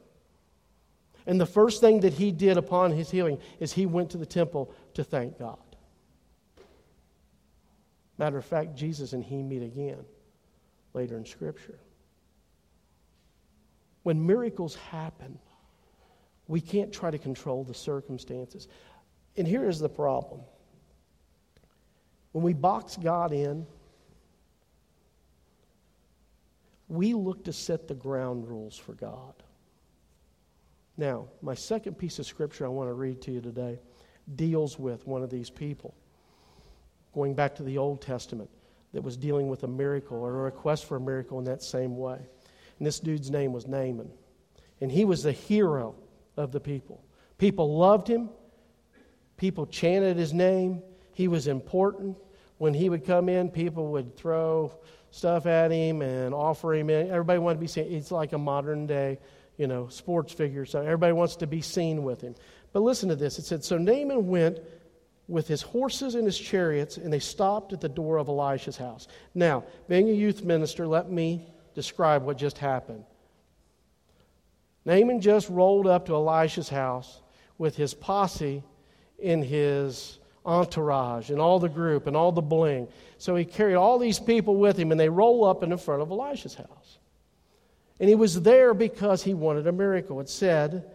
And 1.25 1.39
the 1.39 1.46
first 1.46 1.82
thing 1.82 2.01
that 2.01 2.13
he 2.13 2.32
did 2.32 2.58
upon 2.58 2.92
his 2.92 3.10
healing 3.10 3.39
is 3.60 3.72
he 3.72 3.86
went 3.86 4.10
to 4.12 4.18
the 4.18 4.25
temple 4.25 4.74
to 4.96 5.03
thank 5.03 5.38
God. 5.38 5.58
Matter 8.18 8.38
of 8.38 8.46
fact, 8.46 8.75
Jesus 8.75 9.13
and 9.13 9.24
he 9.24 9.42
meet 9.42 9.63
again 9.63 10.03
later 10.94 11.18
in 11.18 11.25
Scripture. 11.25 11.80
When 14.04 14.26
miracles 14.26 14.76
happen, 14.76 15.40
we 16.48 16.62
can't 16.62 16.92
try 16.92 17.10
to 17.10 17.18
control 17.18 17.64
the 17.64 17.74
circumstances. 17.74 18.68
And 19.38 19.48
here 19.48 19.68
is 19.68 19.80
the 19.80 19.90
problem 19.90 20.42
when 22.34 22.44
we 22.44 22.54
box 22.54 22.98
God 22.98 23.32
in, 23.32 23.66
we 26.90 27.14
look 27.14 27.46
to 27.46 27.54
set 27.54 27.88
the 27.88 27.94
ground 27.94 28.48
rules 28.48 28.76
for 28.76 28.94
God. 28.94 29.36
Now, 30.98 31.28
my 31.42 31.54
second 31.54 31.98
piece 31.98 32.20
of 32.20 32.26
scripture 32.26 32.66
I 32.66 32.70
want 32.70 32.90
to 32.90 32.94
read 32.94 33.22
to 33.24 33.32
you 33.32 33.40
today 33.40 33.80
deals 34.36 34.78
with 34.78 35.08
one 35.08 35.24
of 35.24 35.30
these 35.30 35.50
people. 35.50 35.96
Going 37.14 37.36
back 37.36 37.56
to 37.56 37.64
the 37.64 37.78
Old 37.78 38.02
Testament, 38.02 38.50
that 38.94 39.02
was 39.02 39.18
dealing 39.18 39.48
with 39.48 39.64
a 39.64 39.68
miracle 39.68 40.18
or 40.18 40.30
a 40.30 40.44
request 40.44 40.86
for 40.86 40.98
a 40.98 41.00
miracle 41.00 41.40
in 41.40 41.46
that 41.46 41.62
same 41.62 41.98
way. 41.98 42.20
And 42.84 42.88
this 42.90 43.00
dude's 43.00 43.32
name 43.32 43.54
was 43.54 43.66
Naaman. 43.66 44.10
And 44.82 44.92
he 44.92 45.06
was 45.06 45.24
the 45.24 45.32
hero 45.32 45.96
of 46.36 46.52
the 46.52 46.60
people. 46.60 47.02
People 47.38 47.78
loved 47.78 48.10
him, 48.10 48.30
people 49.38 49.66
chanted 49.66 50.18
his 50.18 50.34
name, 50.34 50.82
he 51.13 51.30
was 51.30 51.48
important. 51.48 52.18
When 52.58 52.74
he 52.74 52.90
would 52.90 53.06
come 53.06 53.30
in, 53.30 53.52
people 53.52 53.94
would 53.94 54.18
throw 54.18 54.74
stuff 55.12 55.46
at 55.46 55.72
him 55.72 56.02
and 56.02 56.34
offer 56.34 56.74
him. 56.74 56.90
In. 56.90 57.10
Everybody 57.10 57.40
wanted 57.40 57.56
to 57.56 57.62
be 57.62 57.68
seen. 57.68 57.86
It's 57.90 58.12
like 58.12 58.34
a 58.34 58.38
modern 58.38 58.86
day, 58.86 59.18
you 59.56 59.68
know, 59.68 59.88
sports 59.88 60.34
figure. 60.34 60.66
So 60.66 60.82
everybody 60.82 61.13
wants 61.13 61.38
to 61.38 61.48
be 61.48 61.62
seen 61.62 62.04
with 62.04 62.20
him. 62.20 62.36
But 62.74 62.82
listen 62.82 63.08
to 63.08 63.16
this. 63.16 63.40
It 63.40 63.46
said, 63.46 63.63
So 63.63 63.78
Naaman 63.78 64.28
went 64.28 64.60
with 65.30 65.48
his 65.48 65.62
horses 65.62 66.16
and 66.16 66.25
his 66.25 66.38
chariots, 66.38 66.98
and 66.98 67.13
they 67.13 67.20
stopped 67.20 67.72
at 67.72 67.80
the 67.80 67.88
door 67.88 68.18
of 68.18 68.28
Elisha's 68.28 68.75
house. 68.75 69.08
Now, 69.34 69.63
being 69.88 70.10
a 70.10 70.13
youth 70.13 70.44
minister, 70.44 70.86
let 70.86 71.10
me 71.10 71.53
describe 71.74 72.24
what 72.24 72.38
just 72.38 72.58
happened. 72.58 73.03
Naaman 74.86 75.22
just 75.22 75.50
rolled 75.50 75.88
up 75.88 76.08
to 76.08 76.15
Elisha's 76.15 76.70
house 76.70 77.22
with 77.58 77.75
his 77.75 77.94
posse 77.94 78.63
in 79.20 79.42
his 79.42 80.20
entourage 80.46 81.30
and 81.30 81.39
all 81.39 81.60
the 81.60 81.70
group 81.70 82.08
and 82.08 82.18
all 82.18 82.32
the 82.32 82.42
bling. 82.42 82.88
So 83.18 83.36
he 83.36 83.46
carried 83.46 83.75
all 83.75 83.98
these 83.98 84.20
people 84.20 84.58
with 84.58 84.77
him, 84.77 84.92
and 84.92 85.00
they 85.00 85.10
roll 85.10 85.46
up 85.46 85.63
in 85.63 85.75
front 85.77 86.01
of 86.01 86.12
Elisha's 86.12 86.56
house. 86.56 87.00
And 88.00 88.10
he 88.10 88.15
was 88.15 88.42
there 88.42 88.74
because 88.74 89.24
he 89.24 89.34
wanted 89.34 89.68
a 89.68 89.72
miracle. 89.72 90.20
It 90.20 90.27
said 90.27 90.92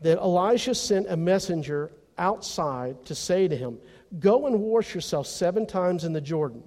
that 0.00 0.18
Elisha 0.18 0.74
sent 0.74 1.06
a 1.08 1.16
messenger 1.16 1.92
outside 2.18 3.04
to 3.06 3.14
say 3.14 3.46
to 3.46 3.56
him, 3.56 3.78
Go 4.18 4.46
and 4.46 4.60
wash 4.60 4.94
yourself 4.94 5.26
seven 5.26 5.66
times 5.66 6.04
in 6.04 6.12
the 6.12 6.20
Jordan, 6.20 6.62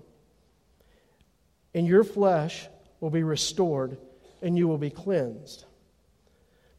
and 1.74 1.88
your 1.88 2.03
flesh 2.03 2.67
will 3.00 3.10
be 3.10 3.24
restored, 3.24 3.98
and 4.42 4.58
you 4.58 4.68
will 4.68 4.77
be 4.77 4.89
cleansed. 4.89 5.66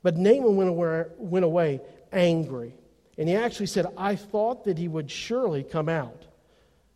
But 0.03 0.17
Naaman 0.17 0.57
went 0.57 0.71
away, 0.71 1.05
went 1.19 1.45
away 1.45 1.81
angry 2.13 2.75
and 3.19 3.29
he 3.29 3.35
actually 3.35 3.67
said, 3.67 3.87
I 3.97 4.15
thought 4.15 4.65
that 4.65 4.79
he 4.79 4.87
would 4.87 5.11
surely 5.11 5.65
come 5.65 5.89
out 5.89 6.25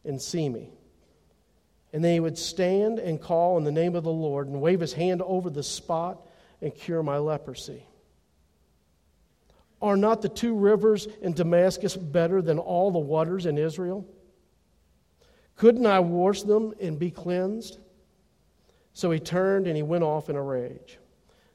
and 0.04 0.22
see 0.22 0.48
me. 0.48 0.70
And 1.92 2.02
then 2.02 2.14
he 2.14 2.20
would 2.20 2.38
stand 2.38 3.00
and 3.00 3.20
call 3.20 3.58
in 3.58 3.64
the 3.64 3.72
name 3.72 3.96
of 3.96 4.04
the 4.04 4.12
Lord 4.12 4.46
and 4.46 4.62
wave 4.62 4.80
his 4.80 4.92
hand 4.92 5.20
over 5.20 5.50
the 5.50 5.64
spot 5.64 6.24
and 6.62 6.72
cure 6.72 7.02
my 7.02 7.18
leprosy. 7.18 7.84
Are 9.82 9.96
not 9.96 10.22
the 10.22 10.28
two 10.28 10.54
rivers 10.54 11.08
in 11.20 11.32
Damascus 11.32 11.96
better 11.96 12.40
than 12.40 12.60
all 12.60 12.92
the 12.92 13.00
waters 13.00 13.44
in 13.44 13.58
Israel? 13.58 14.06
Couldn't 15.56 15.86
I 15.86 15.98
wash 15.98 16.42
them 16.42 16.72
and 16.80 17.00
be 17.00 17.10
cleansed? 17.10 17.78
So 18.92 19.10
he 19.10 19.18
turned 19.18 19.66
and 19.66 19.76
he 19.76 19.82
went 19.82 20.04
off 20.04 20.28
in 20.28 20.36
a 20.36 20.42
rage. 20.42 20.98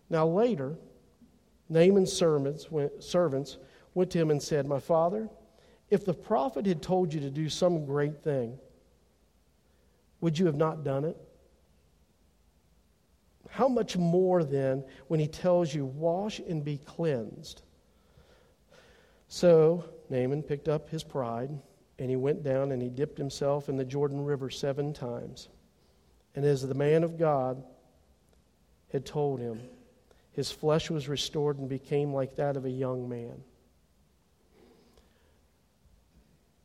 Now, 0.10 0.28
later, 0.28 0.76
Naaman's 1.70 2.12
servants 2.12 2.72
went, 2.72 3.04
servants 3.04 3.58
went 3.94 4.12
to 4.12 4.20
him 4.20 4.32
and 4.32 4.42
said, 4.42 4.66
My 4.66 4.80
father, 4.80 5.30
if 5.90 6.06
the 6.06 6.14
prophet 6.14 6.66
had 6.66 6.82
told 6.82 7.14
you 7.14 7.20
to 7.22 7.30
do 7.30 7.50
some 7.50 7.86
great 7.86 8.24
thing, 8.24 8.58
would 10.22 10.38
you 10.38 10.46
have 10.46 10.56
not 10.56 10.84
done 10.84 11.06
it? 11.06 11.18
How 13.50 13.68
much 13.68 13.96
more 13.96 14.44
then 14.44 14.84
when 15.08 15.20
he 15.20 15.28
tells 15.28 15.74
you, 15.74 15.86
Wash 15.86 16.40
and 16.40 16.64
be 16.64 16.78
cleansed? 16.78 17.62
So 19.28 19.86
Naaman 20.10 20.44
picked 20.44 20.68
up 20.68 20.90
his 20.90 21.04
pride 21.04 21.50
and 22.00 22.10
he 22.10 22.16
went 22.16 22.44
down 22.44 22.72
and 22.72 22.82
he 22.82 22.90
dipped 22.90 23.18
himself 23.18 23.70
in 23.70 23.76
the 23.76 23.86
Jordan 23.86 24.24
River 24.24 24.50
seven 24.50 24.94
times. 24.94 25.50
And 26.38 26.46
as 26.46 26.62
the 26.62 26.76
man 26.76 27.04
of 27.04 27.18
God 27.18 27.64
had 28.92 29.08
told 29.08 29.40
him, 29.40 29.60
his 30.34 30.52
flesh 30.52 30.92
was 30.92 31.10
restored 31.10 31.58
and 31.58 31.68
became 31.68 32.14
like 32.14 32.36
that 32.36 32.56
of 32.56 32.64
a 32.64 32.70
young 32.70 33.10
man. 33.10 33.44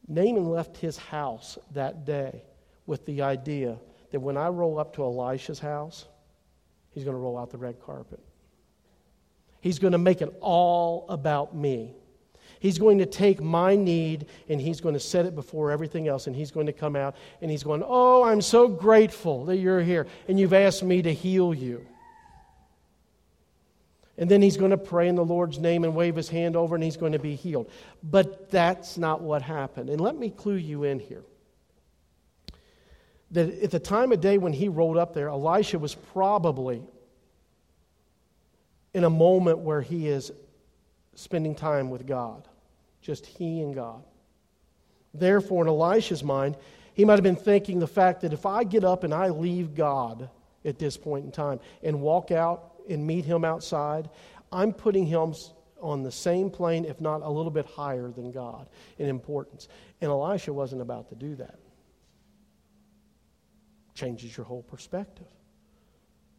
Naaman 0.06 0.50
left 0.50 0.76
his 0.76 0.98
house 0.98 1.56
that 1.72 2.04
day 2.04 2.42
with 2.84 3.06
the 3.06 3.22
idea 3.22 3.78
that 4.10 4.20
when 4.20 4.36
I 4.36 4.48
roll 4.48 4.78
up 4.78 4.94
to 4.96 5.04
Elisha's 5.04 5.58
house, 5.58 6.04
he's 6.90 7.04
going 7.04 7.16
to 7.16 7.20
roll 7.20 7.38
out 7.38 7.48
the 7.48 7.56
red 7.56 7.80
carpet. 7.80 8.20
He's 9.62 9.78
going 9.78 9.92
to 9.92 9.98
make 9.98 10.20
it 10.20 10.36
all 10.42 11.06
about 11.08 11.56
me. 11.56 11.94
He's 12.62 12.78
going 12.78 12.98
to 12.98 13.06
take 13.06 13.42
my 13.42 13.74
need 13.74 14.26
and 14.48 14.60
he's 14.60 14.80
going 14.80 14.92
to 14.92 15.00
set 15.00 15.26
it 15.26 15.34
before 15.34 15.72
everything 15.72 16.06
else. 16.06 16.28
And 16.28 16.36
he's 16.36 16.52
going 16.52 16.66
to 16.66 16.72
come 16.72 16.94
out 16.94 17.16
and 17.40 17.50
he's 17.50 17.64
going, 17.64 17.82
Oh, 17.84 18.22
I'm 18.22 18.40
so 18.40 18.68
grateful 18.68 19.46
that 19.46 19.56
you're 19.56 19.80
here 19.80 20.06
and 20.28 20.38
you've 20.38 20.52
asked 20.52 20.84
me 20.84 21.02
to 21.02 21.12
heal 21.12 21.52
you. 21.52 21.84
And 24.16 24.30
then 24.30 24.40
he's 24.40 24.56
going 24.56 24.70
to 24.70 24.78
pray 24.78 25.08
in 25.08 25.16
the 25.16 25.24
Lord's 25.24 25.58
name 25.58 25.82
and 25.82 25.96
wave 25.96 26.14
his 26.14 26.28
hand 26.28 26.54
over 26.54 26.76
and 26.76 26.84
he's 26.84 26.96
going 26.96 27.14
to 27.14 27.18
be 27.18 27.34
healed. 27.34 27.68
But 28.00 28.48
that's 28.52 28.96
not 28.96 29.22
what 29.22 29.42
happened. 29.42 29.90
And 29.90 30.00
let 30.00 30.16
me 30.16 30.30
clue 30.30 30.54
you 30.54 30.84
in 30.84 31.00
here. 31.00 31.24
That 33.32 33.60
at 33.60 33.72
the 33.72 33.80
time 33.80 34.12
of 34.12 34.20
day 34.20 34.38
when 34.38 34.52
he 34.52 34.68
rolled 34.68 34.98
up 34.98 35.14
there, 35.14 35.30
Elisha 35.30 35.80
was 35.80 35.96
probably 35.96 36.80
in 38.94 39.02
a 39.02 39.10
moment 39.10 39.58
where 39.58 39.80
he 39.80 40.06
is 40.06 40.30
spending 41.14 41.54
time 41.54 41.90
with 41.90 42.06
God, 42.06 42.46
just 43.02 43.26
he 43.26 43.60
and 43.60 43.74
God. 43.74 44.02
Therefore, 45.12 45.62
in 45.62 45.68
Elisha's 45.68 46.24
mind, 46.24 46.56
he 46.94 47.04
might 47.04 47.14
have 47.14 47.22
been 47.22 47.36
thinking 47.36 47.78
the 47.78 47.86
fact 47.86 48.22
that 48.22 48.32
if 48.32 48.46
I 48.46 48.64
get 48.64 48.84
up 48.84 49.04
and 49.04 49.12
I 49.12 49.28
leave 49.28 49.74
God 49.74 50.30
at 50.64 50.78
this 50.78 50.96
point 50.96 51.24
in 51.24 51.32
time 51.32 51.60
and 51.82 52.00
walk 52.00 52.30
out 52.30 52.74
and 52.88 53.06
meet 53.06 53.24
him 53.24 53.44
outside, 53.44 54.08
I'm 54.50 54.72
putting 54.72 55.06
him 55.06 55.34
on 55.80 56.02
the 56.02 56.12
same 56.12 56.48
plane, 56.48 56.84
if 56.84 57.00
not 57.00 57.22
a 57.22 57.28
little 57.28 57.50
bit 57.50 57.66
higher 57.66 58.10
than 58.10 58.30
God 58.30 58.68
in 58.98 59.08
importance. 59.08 59.68
And 60.00 60.10
Elisha 60.10 60.52
wasn't 60.52 60.80
about 60.80 61.08
to 61.08 61.14
do 61.14 61.34
that. 61.36 61.58
Changes 63.94 64.36
your 64.36 64.46
whole 64.46 64.62
perspective. 64.62 65.26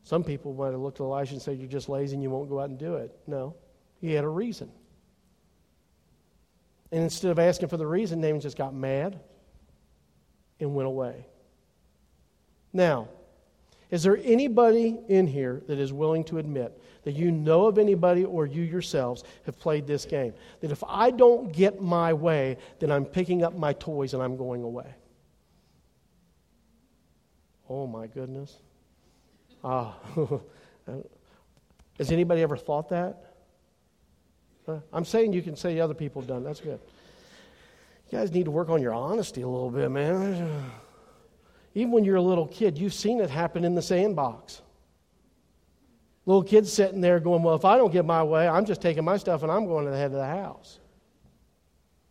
Some 0.03 0.23
people 0.23 0.53
might 0.53 0.71
have 0.71 0.79
looked 0.79 0.99
at 0.99 1.03
Elisha 1.03 1.33
and 1.33 1.41
said, 1.41 1.59
You're 1.59 1.67
just 1.67 1.89
lazy 1.89 2.15
and 2.15 2.23
you 2.23 2.29
won't 2.29 2.49
go 2.49 2.59
out 2.59 2.69
and 2.69 2.79
do 2.79 2.95
it. 2.95 3.15
No, 3.27 3.55
he 4.01 4.11
had 4.13 4.23
a 4.23 4.29
reason. 4.29 4.71
And 6.93 7.01
instead 7.01 7.31
of 7.31 7.39
asking 7.39 7.69
for 7.69 7.77
the 7.77 7.87
reason, 7.87 8.21
Naaman 8.21 8.39
just 8.39 8.55
got 8.55 8.75
mad 8.75 9.19
and 10.59 10.75
went 10.75 10.85
away. 10.85 11.25
Now, 12.71 13.07
is 13.89 14.03
there 14.03 14.19
anybody 14.23 14.99
in 15.07 15.25
here 15.25 15.63
that 15.67 15.79
is 15.79 15.91
willing 15.91 16.23
to 16.25 16.37
admit 16.37 16.79
that 17.03 17.13
you 17.13 17.31
know 17.31 17.65
of 17.65 17.79
anybody 17.79 18.25
or 18.25 18.45
you 18.45 18.61
yourselves 18.61 19.23
have 19.47 19.57
played 19.59 19.87
this 19.87 20.05
game? 20.05 20.35
That 20.59 20.69
if 20.69 20.83
I 20.87 21.09
don't 21.09 21.51
get 21.51 21.81
my 21.81 22.13
way, 22.13 22.57
then 22.77 22.91
I'm 22.91 23.05
picking 23.05 23.43
up 23.43 23.57
my 23.57 23.73
toys 23.73 24.13
and 24.13 24.21
I'm 24.21 24.37
going 24.37 24.61
away. 24.61 24.93
Oh 27.67 27.87
my 27.87 28.05
goodness. 28.05 28.59
Ah. 29.63 29.95
Has 31.97 32.11
anybody 32.11 32.43
ever 32.43 32.55
thought 32.55 32.89
that? 32.89 33.32
I'm 34.91 35.05
saying 35.05 35.33
you 35.33 35.41
can 35.41 35.55
say 35.55 35.79
other 35.79 35.93
people 35.93 36.21
have 36.21 36.29
done. 36.29 36.43
That's 36.43 36.61
good. 36.61 36.79
You 38.09 38.17
guys 38.17 38.31
need 38.31 38.45
to 38.45 38.51
work 38.51 38.69
on 38.69 38.81
your 38.81 38.93
honesty 38.93 39.41
a 39.41 39.47
little 39.47 39.71
bit, 39.71 39.89
man. 39.89 40.71
Even 41.75 41.91
when 41.91 42.03
you're 42.03 42.17
a 42.17 42.21
little 42.21 42.47
kid, 42.47 42.77
you've 42.77 42.93
seen 42.93 43.19
it 43.19 43.29
happen 43.29 43.65
in 43.65 43.75
the 43.75 43.81
sandbox. 43.81 44.61
Little 46.25 46.43
kids 46.43 46.71
sitting 46.71 47.01
there 47.01 47.19
going, 47.19 47.43
Well, 47.43 47.55
if 47.55 47.65
I 47.65 47.77
don't 47.77 47.91
get 47.91 48.05
my 48.05 48.23
way, 48.23 48.47
I'm 48.47 48.65
just 48.65 48.81
taking 48.81 49.03
my 49.03 49.17
stuff 49.17 49.43
and 49.43 49.51
I'm 49.51 49.65
going 49.65 49.85
to 49.85 49.91
the 49.91 49.97
head 49.97 50.11
of 50.11 50.17
the 50.17 50.25
house. 50.25 50.79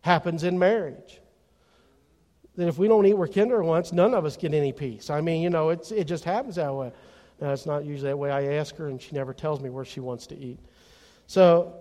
Happens 0.01 0.43
in 0.43 0.59
marriage. 0.59 1.21
That 2.55 2.67
if 2.67 2.77
we 2.77 2.87
don't 2.87 3.05
eat 3.05 3.15
where 3.15 3.27
Kinder 3.27 3.63
wants, 3.63 3.91
none 3.91 4.13
of 4.13 4.25
us 4.25 4.37
get 4.37 4.53
any 4.53 4.71
peace. 4.71 5.09
I 5.09 5.21
mean, 5.21 5.41
you 5.41 5.49
know, 5.49 5.69
it's, 5.69 5.91
it 5.91 6.03
just 6.03 6.23
happens 6.23 6.55
that 6.55 6.73
way. 6.73 6.91
Now, 7.41 7.51
it's 7.51 7.65
not 7.65 7.83
usually 7.83 8.11
that 8.11 8.17
way. 8.17 8.29
I 8.29 8.55
ask 8.55 8.75
her 8.75 8.89
and 8.89 9.01
she 9.01 9.15
never 9.15 9.33
tells 9.33 9.59
me 9.59 9.69
where 9.69 9.85
she 9.85 9.99
wants 9.99 10.27
to 10.27 10.37
eat. 10.37 10.59
So, 11.25 11.73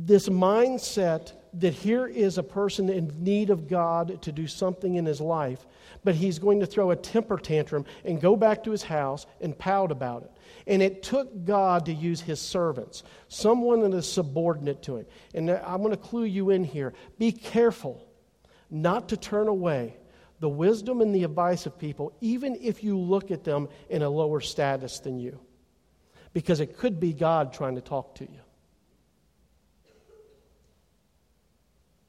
this 0.00 0.28
mindset 0.28 1.32
that 1.54 1.74
here 1.74 2.06
is 2.06 2.38
a 2.38 2.42
person 2.42 2.88
in 2.88 3.12
need 3.18 3.50
of 3.50 3.68
God 3.68 4.22
to 4.22 4.30
do 4.30 4.46
something 4.46 4.94
in 4.94 5.04
his 5.04 5.20
life, 5.20 5.66
but 6.04 6.14
he's 6.14 6.38
going 6.38 6.60
to 6.60 6.66
throw 6.66 6.90
a 6.92 6.96
temper 6.96 7.36
tantrum 7.36 7.84
and 8.04 8.20
go 8.20 8.36
back 8.36 8.62
to 8.64 8.70
his 8.70 8.84
house 8.84 9.26
and 9.40 9.58
pout 9.58 9.90
about 9.90 10.22
it. 10.22 10.30
And 10.68 10.82
it 10.82 11.02
took 11.02 11.44
God 11.44 11.86
to 11.86 11.92
use 11.92 12.20
his 12.20 12.40
servants, 12.40 13.02
someone 13.26 13.80
that 13.80 13.94
is 13.94 14.10
subordinate 14.10 14.82
to 14.82 14.98
him. 14.98 15.06
And 15.34 15.50
I'm 15.50 15.78
going 15.78 15.90
to 15.90 15.96
clue 15.96 16.24
you 16.24 16.50
in 16.50 16.62
here. 16.62 16.92
Be 17.18 17.32
careful 17.32 18.06
not 18.70 19.08
to 19.08 19.16
turn 19.16 19.48
away 19.48 19.96
the 20.40 20.48
wisdom 20.48 21.00
and 21.00 21.12
the 21.12 21.24
advice 21.24 21.66
of 21.66 21.76
people, 21.76 22.12
even 22.20 22.56
if 22.60 22.84
you 22.84 22.96
look 22.96 23.32
at 23.32 23.42
them 23.42 23.68
in 23.88 24.02
a 24.02 24.08
lower 24.08 24.40
status 24.40 25.00
than 25.00 25.18
you, 25.18 25.40
because 26.32 26.60
it 26.60 26.76
could 26.76 27.00
be 27.00 27.12
God 27.12 27.52
trying 27.52 27.74
to 27.74 27.80
talk 27.80 28.14
to 28.16 28.24
you. 28.24 28.38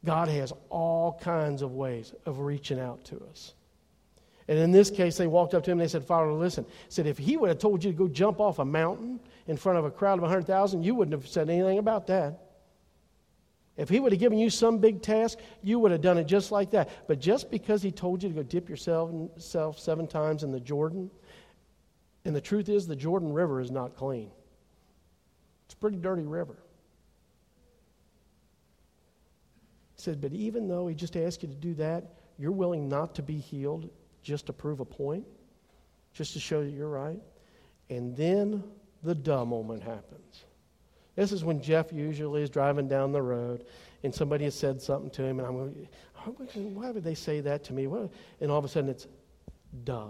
God 0.05 0.27
has 0.29 0.53
all 0.69 1.19
kinds 1.21 1.61
of 1.61 1.73
ways 1.73 2.13
of 2.25 2.39
reaching 2.39 2.79
out 2.79 3.03
to 3.05 3.21
us. 3.29 3.53
And 4.47 4.57
in 4.57 4.71
this 4.71 4.89
case, 4.89 5.17
they 5.17 5.27
walked 5.27 5.53
up 5.53 5.63
to 5.65 5.71
him 5.71 5.79
and 5.79 5.87
they 5.87 5.91
said, 5.91 6.03
Father, 6.03 6.31
listen. 6.31 6.65
said, 6.87 7.05
if 7.05 7.17
he 7.17 7.37
would 7.37 7.49
have 7.49 7.59
told 7.59 7.83
you 7.83 7.91
to 7.91 7.97
go 7.97 8.07
jump 8.07 8.39
off 8.39 8.59
a 8.59 8.65
mountain 8.65 9.19
in 9.47 9.57
front 9.57 9.77
of 9.77 9.85
a 9.85 9.91
crowd 9.91 10.17
of 10.17 10.23
100,000, 10.23 10.83
you 10.83 10.95
wouldn't 10.95 11.13
have 11.13 11.27
said 11.27 11.49
anything 11.49 11.77
about 11.77 12.07
that. 12.07 12.39
If 13.77 13.87
he 13.89 13.99
would 13.99 14.11
have 14.11 14.19
given 14.19 14.39
you 14.39 14.49
some 14.49 14.79
big 14.79 15.01
task, 15.01 15.37
you 15.61 15.79
would 15.79 15.91
have 15.91 16.01
done 16.01 16.17
it 16.17 16.25
just 16.25 16.51
like 16.51 16.71
that. 16.71 16.89
But 17.07 17.19
just 17.19 17.51
because 17.51 17.81
he 17.81 17.91
told 17.91 18.23
you 18.23 18.29
to 18.29 18.35
go 18.35 18.43
dip 18.43 18.67
yourself 18.67 19.79
seven 19.79 20.07
times 20.07 20.43
in 20.43 20.51
the 20.51 20.59
Jordan, 20.59 21.11
and 22.25 22.35
the 22.35 22.41
truth 22.41 22.67
is, 22.69 22.87
the 22.87 22.95
Jordan 22.95 23.31
River 23.31 23.61
is 23.61 23.71
not 23.71 23.95
clean. 23.95 24.31
It's 25.65 25.75
a 25.75 25.77
pretty 25.77 25.97
dirty 25.97 26.23
river. 26.23 26.57
He 29.87 29.88
said, 29.99 30.21
But 30.21 30.33
even 30.33 30.67
though 30.67 30.87
he 30.87 30.95
just 30.95 31.15
asked 31.15 31.43
you 31.43 31.49
to 31.49 31.55
do 31.55 31.73
that, 31.75 32.13
you're 32.37 32.51
willing 32.51 32.87
not 32.87 33.15
to 33.15 33.21
be 33.21 33.37
healed 33.37 33.89
just 34.21 34.45
to 34.47 34.53
prove 34.53 34.79
a 34.79 34.85
point, 34.85 35.25
just 36.13 36.33
to 36.33 36.39
show 36.39 36.63
that 36.63 36.71
you're 36.71 36.89
right. 36.89 37.19
And 37.89 38.15
then 38.15 38.63
the 39.03 39.15
duh 39.15 39.45
moment 39.45 39.83
happens. 39.83 40.43
This 41.15 41.31
is 41.31 41.43
when 41.43 41.61
Jeff 41.61 41.91
usually 41.91 42.43
is 42.43 42.49
driving 42.49 42.87
down 42.87 43.11
the 43.11 43.21
road 43.21 43.65
and 44.03 44.15
somebody 44.15 44.45
has 44.45 44.55
said 44.55 44.81
something 44.81 45.09
to 45.11 45.23
him, 45.23 45.39
and 45.39 45.47
I'm 45.47 45.57
going, 45.57 45.87
oh, 46.25 46.31
why 46.73 46.91
would 46.91 47.03
they 47.03 47.15
say 47.15 47.41
that 47.41 47.63
to 47.65 47.73
me? 47.73 47.85
And 47.85 48.51
all 48.51 48.57
of 48.57 48.65
a 48.65 48.69
sudden 48.69 48.89
it's 48.89 49.07
duh. 49.83 50.07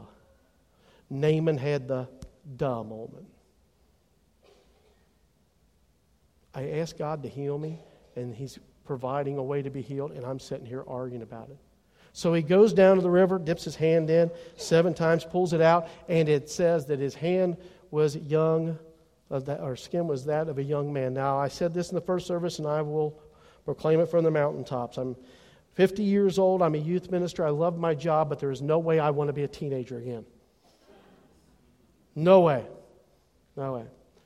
Naaman 1.09 1.57
had 1.57 1.87
the 1.87 2.07
duh 2.57 2.83
moment. 2.83 3.25
I 6.53 6.69
asked 6.71 6.97
God 6.97 7.23
to 7.23 7.29
heal 7.29 7.57
me, 7.57 7.79
and 8.15 8.35
He's 8.35 8.59
providing 8.89 9.37
a 9.37 9.43
way 9.43 9.61
to 9.61 9.69
be 9.69 9.83
healed, 9.83 10.13
and 10.13 10.25
I'm 10.25 10.39
sitting 10.39 10.65
here 10.65 10.83
arguing 10.87 11.21
about 11.21 11.51
it. 11.51 11.57
So 12.11 12.33
he 12.33 12.41
goes 12.41 12.73
down 12.73 12.95
to 12.95 13.03
the 13.03 13.09
river, 13.11 13.37
dips 13.37 13.63
his 13.63 13.75
hand 13.75 14.09
in 14.09 14.31
seven 14.55 14.95
times, 14.95 15.23
pulls 15.23 15.53
it 15.53 15.61
out, 15.61 15.89
and 16.07 16.27
it 16.27 16.49
says 16.49 16.87
that 16.87 16.97
his 16.97 17.13
hand 17.13 17.57
was 17.91 18.15
young, 18.15 18.79
uh, 19.29 19.41
or 19.59 19.75
skin 19.75 20.07
was 20.07 20.25
that 20.25 20.49
of 20.49 20.57
a 20.57 20.63
young 20.63 20.91
man. 20.91 21.13
Now, 21.13 21.37
I 21.37 21.49
said 21.49 21.71
this 21.71 21.89
in 21.89 21.95
the 21.95 22.01
first 22.01 22.25
service, 22.25 22.57
and 22.57 22.67
I 22.67 22.81
will 22.81 23.21
proclaim 23.63 23.99
it 23.99 24.07
from 24.07 24.23
the 24.23 24.31
mountaintops. 24.31 24.97
I'm 24.97 25.15
50 25.75 26.01
years 26.01 26.39
old. 26.39 26.63
I'm 26.63 26.73
a 26.73 26.79
youth 26.79 27.11
minister. 27.11 27.45
I 27.45 27.51
love 27.51 27.77
my 27.77 27.93
job, 27.93 28.27
but 28.27 28.39
there 28.39 28.49
is 28.49 28.63
no 28.63 28.79
way 28.79 28.99
I 28.99 29.11
want 29.11 29.27
to 29.27 29.33
be 29.33 29.43
a 29.43 29.47
teenager 29.47 29.99
again. 29.99 30.25
No 32.15 32.39
way. 32.39 32.65
No 33.55 33.73
way. 33.73 33.85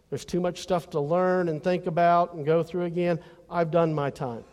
There's 0.10 0.24
too 0.24 0.40
much 0.40 0.62
stuff 0.62 0.90
to 0.92 1.02
learn 1.02 1.50
and 1.50 1.62
think 1.62 1.86
about 1.86 2.34
and 2.34 2.46
go 2.46 2.64
through 2.64 2.86
again. 2.86 3.20
I've 3.50 3.72
done 3.72 3.94
my 3.94 4.10
time. 4.10 4.46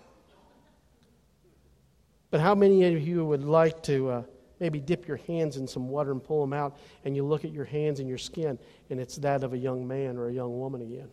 But 2.30 2.40
how 2.40 2.54
many 2.54 2.84
of 2.94 3.00
you 3.00 3.24
would 3.24 3.44
like 3.44 3.82
to 3.84 4.08
uh, 4.08 4.22
maybe 4.60 4.78
dip 4.78 5.08
your 5.08 5.16
hands 5.16 5.56
in 5.56 5.66
some 5.66 5.88
water 5.88 6.12
and 6.12 6.22
pull 6.22 6.40
them 6.40 6.52
out, 6.52 6.78
and 7.04 7.16
you 7.16 7.24
look 7.24 7.44
at 7.44 7.52
your 7.52 7.64
hands 7.64 7.98
and 7.98 8.08
your 8.08 8.18
skin, 8.18 8.58
and 8.88 9.00
it's 9.00 9.16
that 9.16 9.42
of 9.42 9.52
a 9.52 9.58
young 9.58 9.86
man 9.86 10.16
or 10.16 10.28
a 10.28 10.32
young 10.32 10.58
woman 10.58 10.82
again? 10.82 11.08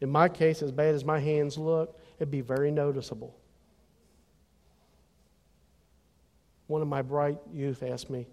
In 0.00 0.10
my 0.10 0.28
case, 0.28 0.62
as 0.62 0.72
bad 0.72 0.94
as 0.94 1.04
my 1.04 1.20
hands 1.20 1.56
look, 1.56 1.98
it'd 2.18 2.30
be 2.30 2.40
very 2.40 2.70
noticeable. 2.70 3.36
One 6.66 6.82
of 6.82 6.88
my 6.88 7.02
bright 7.02 7.38
youth 7.52 7.82
asked 7.82 8.10
me 8.10 8.26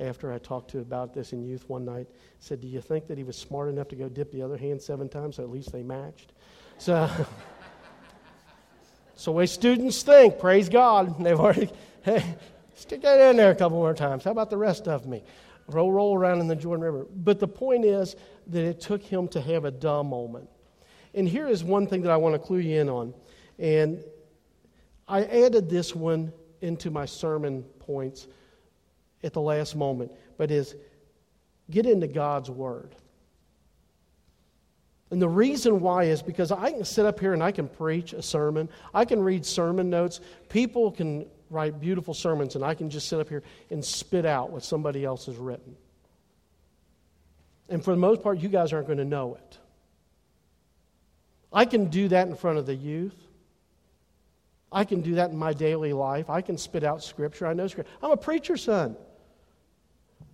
after 0.00 0.32
I 0.32 0.38
talked 0.38 0.70
to 0.70 0.78
about 0.78 1.12
this 1.12 1.32
in 1.32 1.44
youth 1.44 1.68
one 1.68 1.84
night, 1.84 2.06
said, 2.38 2.60
Do 2.60 2.68
you 2.68 2.80
think 2.80 3.06
that 3.08 3.18
he 3.18 3.24
was 3.24 3.36
smart 3.36 3.68
enough 3.68 3.88
to 3.88 3.96
go 3.96 4.08
dip 4.08 4.30
the 4.32 4.40
other 4.40 4.56
hand 4.56 4.80
seven 4.80 5.08
times 5.08 5.36
so 5.36 5.42
at 5.42 5.50
least 5.50 5.72
they 5.72 5.82
matched? 5.82 6.32
So. 6.78 7.10
So 9.22 9.30
way 9.30 9.46
students 9.46 10.02
think, 10.02 10.40
praise 10.40 10.68
God. 10.68 11.16
They've 11.22 11.38
already, 11.38 11.70
hey, 12.02 12.24
stick 12.74 13.02
that 13.02 13.30
in 13.30 13.36
there 13.36 13.52
a 13.52 13.54
couple 13.54 13.78
more 13.78 13.94
times. 13.94 14.24
How 14.24 14.32
about 14.32 14.50
the 14.50 14.56
rest 14.56 14.88
of 14.88 15.06
me? 15.06 15.22
Roll, 15.68 15.92
roll 15.92 16.18
around 16.18 16.40
in 16.40 16.48
the 16.48 16.56
Jordan 16.56 16.82
River. 16.84 17.06
But 17.14 17.38
the 17.38 17.46
point 17.46 17.84
is 17.84 18.16
that 18.48 18.64
it 18.64 18.80
took 18.80 19.00
him 19.00 19.28
to 19.28 19.40
have 19.40 19.64
a 19.64 19.70
dumb 19.70 20.08
moment. 20.08 20.48
And 21.14 21.28
here 21.28 21.46
is 21.46 21.62
one 21.62 21.86
thing 21.86 22.02
that 22.02 22.10
I 22.10 22.16
want 22.16 22.34
to 22.34 22.40
clue 22.40 22.58
you 22.58 22.80
in 22.80 22.88
on. 22.88 23.14
And 23.60 24.02
I 25.06 25.22
added 25.22 25.70
this 25.70 25.94
one 25.94 26.32
into 26.60 26.90
my 26.90 27.06
sermon 27.06 27.62
points 27.78 28.26
at 29.22 29.34
the 29.34 29.40
last 29.40 29.76
moment, 29.76 30.10
but 30.36 30.50
is 30.50 30.74
get 31.70 31.86
into 31.86 32.08
God's 32.08 32.50
Word. 32.50 32.96
And 35.12 35.20
the 35.20 35.28
reason 35.28 35.80
why 35.80 36.04
is 36.04 36.22
because 36.22 36.50
I 36.50 36.72
can 36.72 36.86
sit 36.86 37.04
up 37.04 37.20
here 37.20 37.34
and 37.34 37.42
I 37.42 37.52
can 37.52 37.68
preach 37.68 38.14
a 38.14 38.22
sermon. 38.22 38.70
I 38.94 39.04
can 39.04 39.22
read 39.22 39.44
sermon 39.44 39.90
notes. 39.90 40.20
People 40.48 40.90
can 40.90 41.26
write 41.50 41.78
beautiful 41.78 42.14
sermons, 42.14 42.56
and 42.56 42.64
I 42.64 42.72
can 42.72 42.88
just 42.88 43.08
sit 43.08 43.20
up 43.20 43.28
here 43.28 43.42
and 43.70 43.84
spit 43.84 44.24
out 44.24 44.50
what 44.50 44.64
somebody 44.64 45.04
else 45.04 45.26
has 45.26 45.36
written. 45.36 45.76
And 47.68 47.84
for 47.84 47.90
the 47.90 47.98
most 47.98 48.22
part, 48.22 48.38
you 48.38 48.48
guys 48.48 48.72
aren't 48.72 48.86
going 48.86 48.98
to 48.98 49.04
know 49.04 49.34
it. 49.34 49.58
I 51.52 51.66
can 51.66 51.90
do 51.90 52.08
that 52.08 52.26
in 52.26 52.34
front 52.34 52.56
of 52.56 52.64
the 52.64 52.74
youth. 52.74 53.14
I 54.72 54.84
can 54.84 55.02
do 55.02 55.16
that 55.16 55.30
in 55.30 55.36
my 55.36 55.52
daily 55.52 55.92
life. 55.92 56.30
I 56.30 56.40
can 56.40 56.56
spit 56.56 56.84
out 56.84 57.04
scripture. 57.04 57.46
I 57.46 57.52
know 57.52 57.66
scripture. 57.66 57.92
I'm 58.02 58.12
a 58.12 58.16
preacher's 58.16 58.64
son. 58.64 58.96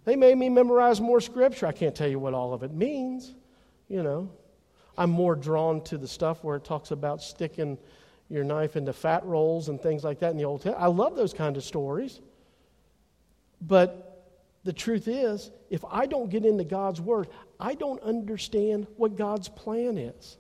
They 0.05 0.15
made 0.15 0.39
me 0.39 0.49
memorize 0.49 1.01
more 1.01 1.21
scripture. 1.21 1.67
I 1.67 1.73
can't 1.73 1.97
tell 1.97 2.09
you 2.09 2.21
what 2.21 2.33
all 2.33 2.55
of 2.55 2.63
it 2.63 2.73
means, 2.73 3.35
you 3.89 4.05
know. 4.05 4.31
I'm 4.99 5.11
more 5.11 5.37
drawn 5.37 5.81
to 5.85 5.97
the 5.97 6.09
stuff 6.09 6.43
where 6.43 6.57
it 6.57 6.65
talks 6.65 6.91
about 6.91 7.23
sticking 7.23 7.79
your 8.29 8.43
knife 8.43 8.77
into 8.77 8.93
fat 8.93 9.25
rolls 9.25 9.69
and 9.69 9.81
things 9.81 10.03
like 10.03 10.19
that 10.19 10.33
in 10.33 10.37
the 10.37 10.45
Old 10.45 10.63
Testament. 10.63 10.83
I 10.83 10.89
love 10.89 11.15
those 11.15 11.33
kind 11.33 11.57
of 11.57 11.63
stories. 11.63 12.21
But 13.63 14.27
the 14.65 14.73
truth 14.73 15.07
is, 15.07 15.53
if 15.71 15.85
I 15.89 16.07
don't 16.07 16.29
get 16.29 16.45
into 16.45 16.65
God's 16.65 17.01
Word, 17.01 17.29
I 17.61 17.75
don't 17.75 18.03
understand 18.03 18.89
what 18.97 19.17
God's 19.17 19.49
plan 19.49 19.97
is. 19.99 20.37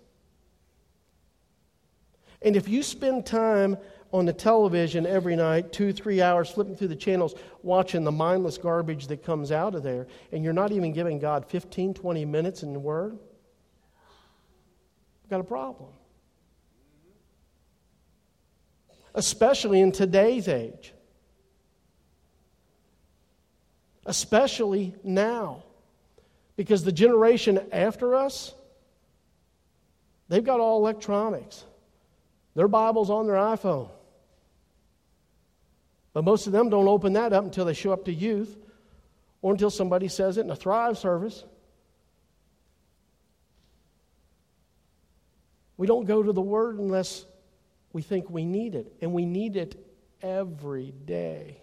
And 2.42 2.56
if 2.56 2.68
you 2.68 2.82
spend 2.82 3.26
time 3.26 3.76
on 4.12 4.26
the 4.26 4.32
television 4.32 5.06
every 5.06 5.36
night, 5.36 5.72
two, 5.72 5.92
three 5.92 6.20
hours, 6.20 6.50
flipping 6.50 6.74
through 6.74 6.88
the 6.88 6.96
channels, 6.96 7.36
watching 7.62 8.02
the 8.02 8.12
mindless 8.12 8.58
garbage 8.58 9.06
that 9.06 9.22
comes 9.22 9.52
out 9.52 9.76
of 9.76 9.84
there, 9.84 10.08
and 10.32 10.42
you're 10.42 10.52
not 10.52 10.72
even 10.72 10.92
giving 10.92 11.20
God 11.20 11.46
15, 11.46 11.94
20 11.94 12.24
minutes 12.24 12.64
in 12.64 12.72
the 12.72 12.80
Word, 12.80 13.18
we've 15.28 15.30
got 15.30 15.40
a 15.40 15.44
problem. 15.44 15.90
Especially 19.14 19.80
in 19.80 19.92
today's 19.92 20.48
age. 20.48 20.94
Especially 24.06 24.94
now. 25.04 25.64
Because 26.56 26.82
the 26.82 26.92
generation 26.92 27.60
after 27.72 28.14
us, 28.14 28.54
they've 30.30 30.42
got 30.42 30.60
all 30.60 30.78
electronics. 30.78 31.62
Their 32.54 32.68
Bible's 32.68 33.10
on 33.10 33.26
their 33.26 33.36
iPhone. 33.36 33.90
But 36.14 36.24
most 36.24 36.46
of 36.46 36.54
them 36.54 36.70
don't 36.70 36.88
open 36.88 37.12
that 37.12 37.34
up 37.34 37.44
until 37.44 37.66
they 37.66 37.74
show 37.74 37.92
up 37.92 38.06
to 38.06 38.12
youth 38.12 38.56
or 39.42 39.52
until 39.52 39.68
somebody 39.68 40.08
says 40.08 40.38
it 40.38 40.46
in 40.46 40.50
a 40.50 40.56
Thrive 40.56 40.96
service. 40.96 41.44
We 45.78 45.86
don't 45.86 46.04
go 46.04 46.22
to 46.22 46.32
the 46.32 46.42
Word 46.42 46.78
unless 46.78 47.24
we 47.94 48.02
think 48.02 48.28
we 48.28 48.44
need 48.44 48.74
it, 48.74 48.92
and 49.00 49.14
we 49.14 49.24
need 49.24 49.56
it 49.56 49.82
every 50.20 50.92
day. 51.06 51.62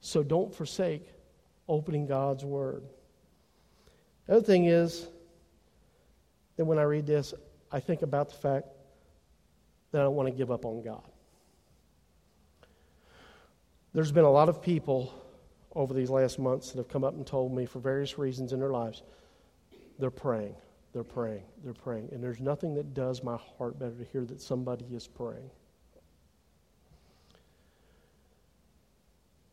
So 0.00 0.22
don't 0.22 0.52
forsake 0.52 1.06
opening 1.68 2.06
God's 2.06 2.44
Word. 2.44 2.82
The 4.26 4.36
other 4.36 4.44
thing 4.44 4.64
is 4.64 5.06
that 6.56 6.64
when 6.64 6.78
I 6.78 6.82
read 6.82 7.06
this, 7.06 7.34
I 7.70 7.80
think 7.80 8.02
about 8.02 8.30
the 8.30 8.36
fact 8.36 8.66
that 9.92 10.00
I 10.00 10.04
don't 10.04 10.14
want 10.14 10.28
to 10.28 10.34
give 10.34 10.50
up 10.50 10.64
on 10.64 10.82
God. 10.82 11.02
There's 13.92 14.12
been 14.12 14.24
a 14.24 14.30
lot 14.30 14.48
of 14.48 14.62
people 14.62 15.14
over 15.74 15.92
these 15.92 16.10
last 16.10 16.38
months 16.38 16.72
that 16.72 16.78
have 16.78 16.88
come 16.88 17.04
up 17.04 17.14
and 17.14 17.26
told 17.26 17.54
me 17.54 17.66
for 17.66 17.80
various 17.80 18.18
reasons 18.18 18.52
in 18.52 18.60
their 18.60 18.70
lives 18.70 19.02
they're 19.98 20.10
praying, 20.10 20.54
they're 20.92 21.04
praying, 21.04 21.44
they're 21.62 21.72
praying. 21.72 22.08
And 22.12 22.22
there's 22.22 22.40
nothing 22.40 22.74
that 22.74 22.94
does 22.94 23.22
my 23.22 23.36
heart 23.58 23.78
better 23.78 23.94
to 23.94 24.04
hear 24.04 24.24
that 24.24 24.40
somebody 24.40 24.86
is 24.86 25.06
praying. 25.06 25.50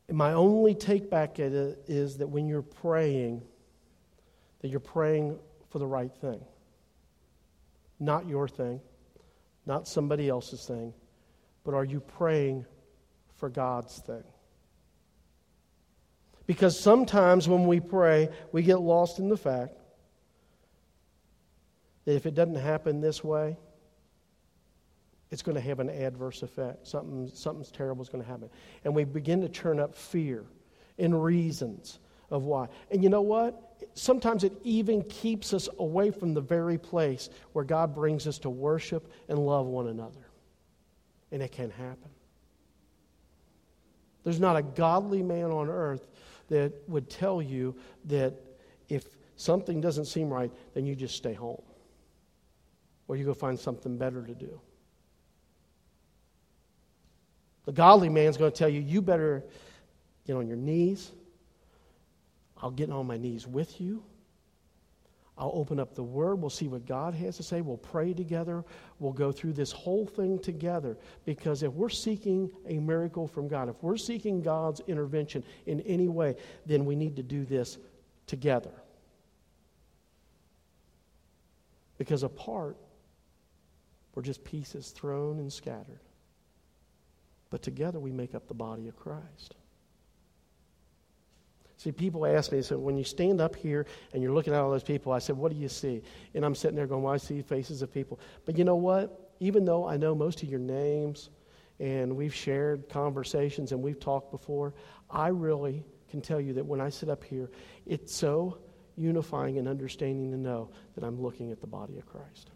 And 0.07 0.17
my 0.17 0.33
only 0.33 0.75
take 0.75 1.09
back 1.09 1.39
at 1.39 1.53
it 1.53 1.83
is 1.87 2.17
that 2.17 2.27
when 2.27 2.47
you're 2.47 2.61
praying, 2.61 3.41
that 4.59 4.67
you're 4.67 4.79
praying 4.79 5.39
for 5.69 5.79
the 5.79 5.87
right 5.87 6.13
thing, 6.13 6.41
not 7.99 8.27
your 8.27 8.47
thing, 8.47 8.81
not 9.65 9.87
somebody 9.87 10.27
else's 10.27 10.65
thing, 10.65 10.93
but 11.63 11.73
are 11.73 11.85
you 11.85 11.99
praying 11.99 12.65
for 13.37 13.47
God's 13.47 13.99
thing? 13.99 14.23
Because 16.45 16.77
sometimes 16.77 17.47
when 17.47 17.65
we 17.65 17.79
pray, 17.79 18.27
we 18.51 18.63
get 18.63 18.81
lost 18.81 19.19
in 19.19 19.29
the 19.29 19.37
fact 19.37 19.77
that 22.05 22.15
if 22.15 22.25
it 22.25 22.35
doesn't 22.35 22.55
happen 22.55 23.01
this 23.01 23.23
way, 23.23 23.57
it's 25.29 25.41
going 25.41 25.55
to 25.55 25.61
have 25.61 25.79
an 25.79 25.89
adverse 25.89 26.43
effect. 26.43 26.87
Something, 26.87 27.29
something's 27.33 27.71
terrible 27.71 28.01
is 28.01 28.09
going 28.09 28.23
to 28.23 28.29
happen. 28.29 28.49
And 28.83 28.93
we 28.93 29.05
begin 29.05 29.41
to 29.41 29.49
turn 29.49 29.79
up 29.79 29.95
fear 29.95 30.43
and 30.97 31.23
reasons 31.23 31.99
of 32.29 32.43
why. 32.43 32.67
And 32.91 33.01
you 33.01 33.09
know 33.09 33.21
what? 33.21 33.71
sometimes 33.93 34.43
it 34.43 34.53
even 34.63 35.03
keeps 35.03 35.53
us 35.53 35.67
away 35.79 36.11
from 36.11 36.33
the 36.33 36.41
very 36.41 36.77
place 36.77 37.29
where 37.53 37.65
God 37.65 37.93
brings 37.93 38.27
us 38.27 38.39
to 38.39 38.49
worship 38.49 39.11
and 39.27 39.39
love 39.39 39.65
one 39.65 39.87
another. 39.87 40.27
And 41.31 41.41
it 41.41 41.51
can 41.51 41.69
happen. 41.71 42.09
There's 44.23 44.39
not 44.39 44.55
a 44.55 44.61
godly 44.61 45.23
man 45.23 45.45
on 45.45 45.67
earth 45.67 46.07
that 46.49 46.73
would 46.87 47.09
tell 47.09 47.41
you 47.41 47.75
that 48.05 48.33
if 48.89 49.05
something 49.35 49.81
doesn't 49.81 50.05
seem 50.05 50.29
right, 50.29 50.51
then 50.73 50.85
you 50.85 50.95
just 50.95 51.15
stay 51.15 51.33
home. 51.33 51.61
Or 53.11 53.17
you 53.17 53.25
go 53.25 53.33
find 53.33 53.59
something 53.59 53.97
better 53.97 54.23
to 54.23 54.33
do. 54.33 54.57
The 57.65 57.73
godly 57.73 58.07
man's 58.07 58.37
going 58.37 58.51
to 58.51 58.57
tell 58.57 58.69
you, 58.69 58.79
you 58.79 59.01
better 59.01 59.43
get 60.25 60.35
on 60.37 60.47
your 60.47 60.55
knees 60.55 61.11
I'll 62.61 62.71
get 62.71 62.91
on 62.91 63.07
my 63.07 63.17
knees 63.17 63.47
with 63.47 63.81
you. 63.81 64.03
I'll 65.37 65.51
open 65.55 65.79
up 65.79 65.95
the 65.95 66.03
Word. 66.03 66.35
We'll 66.35 66.51
see 66.51 66.67
what 66.67 66.85
God 66.85 67.15
has 67.15 67.37
to 67.37 67.43
say. 67.43 67.61
We'll 67.61 67.77
pray 67.77 68.13
together. 68.13 68.63
We'll 68.99 69.13
go 69.13 69.31
through 69.31 69.53
this 69.53 69.71
whole 69.71 70.05
thing 70.05 70.37
together. 70.37 70.97
Because 71.25 71.63
if 71.63 71.71
we're 71.73 71.89
seeking 71.89 72.51
a 72.67 72.77
miracle 72.77 73.27
from 73.27 73.47
God, 73.47 73.69
if 73.69 73.81
we're 73.81 73.97
seeking 73.97 74.41
God's 74.41 74.81
intervention 74.87 75.43
in 75.65 75.81
any 75.81 76.07
way, 76.09 76.35
then 76.67 76.85
we 76.85 76.95
need 76.95 77.15
to 77.15 77.23
do 77.23 77.43
this 77.43 77.79
together. 78.27 78.73
Because 81.97 82.21
apart, 82.21 82.77
we're 84.15 84.23
just 84.23 84.43
pieces 84.43 84.89
thrown 84.89 85.39
and 85.39 85.51
scattered. 85.51 86.01
But 87.49 87.61
together 87.61 87.99
we 87.99 88.11
make 88.11 88.33
up 88.33 88.47
the 88.47 88.53
body 88.53 88.87
of 88.87 88.95
Christ. 88.95 89.55
See, 91.77 91.91
people 91.91 92.27
ask 92.27 92.51
me, 92.51 92.61
so 92.61 92.77
when 92.77 92.95
you 92.95 93.03
stand 93.03 93.41
up 93.41 93.55
here 93.55 93.87
and 94.13 94.21
you're 94.21 94.33
looking 94.33 94.53
at 94.53 94.59
all 94.59 94.69
those 94.69 94.83
people, 94.83 95.11
I 95.11 95.17
said, 95.17 95.35
what 95.35 95.51
do 95.51 95.57
you 95.57 95.67
see? 95.67 96.03
And 96.35 96.45
I'm 96.45 96.53
sitting 96.53 96.75
there 96.75 96.85
going, 96.85 97.01
well, 97.01 97.13
I 97.13 97.17
see 97.17 97.41
faces 97.41 97.81
of 97.81 97.91
people. 97.91 98.19
But 98.45 98.55
you 98.55 98.63
know 98.63 98.75
what? 98.75 99.31
Even 99.39 99.65
though 99.65 99.87
I 99.87 99.97
know 99.97 100.13
most 100.13 100.43
of 100.43 100.49
your 100.49 100.59
names 100.59 101.31
and 101.79 102.15
we've 102.15 102.35
shared 102.35 102.87
conversations 102.87 103.71
and 103.71 103.81
we've 103.81 103.99
talked 103.99 104.29
before, 104.29 104.75
I 105.09 105.29
really 105.29 105.83
can 106.07 106.21
tell 106.21 106.39
you 106.39 106.53
that 106.53 106.63
when 106.63 106.79
I 106.79 106.89
sit 106.89 107.09
up 107.09 107.23
here, 107.23 107.49
it's 107.87 108.13
so 108.13 108.59
unifying 108.95 109.57
and 109.57 109.67
understanding 109.67 110.29
to 110.31 110.37
know 110.37 110.69
that 110.93 111.03
I'm 111.03 111.19
looking 111.19 111.51
at 111.51 111.61
the 111.61 111.67
body 111.67 111.97
of 111.97 112.05
Christ. 112.05 112.51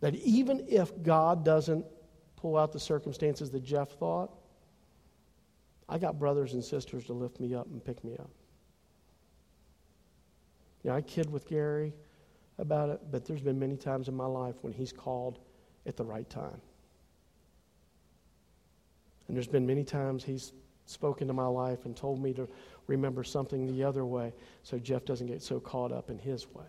That 0.00 0.14
even 0.16 0.64
if 0.68 0.90
God 1.02 1.44
doesn't 1.44 1.84
pull 2.36 2.56
out 2.56 2.72
the 2.72 2.80
circumstances 2.80 3.50
that 3.50 3.62
Jeff 3.62 3.90
thought, 3.90 4.30
I 5.88 5.98
got 5.98 6.18
brothers 6.18 6.54
and 6.54 6.64
sisters 6.64 7.04
to 7.06 7.12
lift 7.12 7.40
me 7.40 7.54
up 7.54 7.66
and 7.66 7.84
pick 7.84 8.02
me 8.04 8.16
up. 8.16 8.30
Yeah, 10.82 10.94
I 10.94 11.02
kid 11.02 11.30
with 11.30 11.46
Gary 11.46 11.92
about 12.58 12.88
it, 12.90 13.00
but 13.10 13.24
there's 13.24 13.42
been 13.42 13.58
many 13.58 13.76
times 13.76 14.08
in 14.08 14.14
my 14.14 14.26
life 14.26 14.54
when 14.62 14.72
he's 14.72 14.92
called 14.92 15.38
at 15.86 15.96
the 15.96 16.04
right 16.04 16.28
time. 16.30 16.60
And 19.28 19.36
there's 19.36 19.48
been 19.48 19.66
many 19.66 19.84
times 19.84 20.24
he's 20.24 20.52
spoken 20.86 21.28
to 21.28 21.32
my 21.32 21.46
life 21.46 21.84
and 21.84 21.96
told 21.96 22.20
me 22.22 22.32
to 22.34 22.48
remember 22.86 23.22
something 23.22 23.66
the 23.66 23.84
other 23.84 24.04
way 24.04 24.32
so 24.62 24.78
Jeff 24.78 25.04
doesn't 25.04 25.26
get 25.26 25.42
so 25.42 25.60
caught 25.60 25.92
up 25.92 26.10
in 26.10 26.18
his 26.18 26.48
way. 26.52 26.64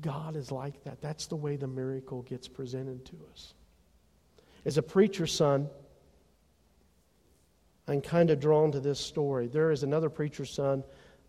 God 0.00 0.36
is 0.36 0.50
like 0.50 0.82
that. 0.84 1.00
That's 1.00 1.26
the 1.26 1.36
way 1.36 1.56
the 1.56 1.66
miracle 1.66 2.22
gets 2.22 2.48
presented 2.48 3.04
to 3.06 3.16
us. 3.30 3.54
As 4.64 4.78
a 4.78 4.82
preacher's 4.82 5.32
son, 5.32 5.68
I'm 7.86 8.00
kind 8.00 8.30
of 8.30 8.40
drawn 8.40 8.72
to 8.72 8.80
this 8.80 9.00
story. 9.00 9.48
There 9.48 9.70
is 9.70 9.82
another 9.82 10.08
preacher's 10.08 10.50
son 10.50 10.84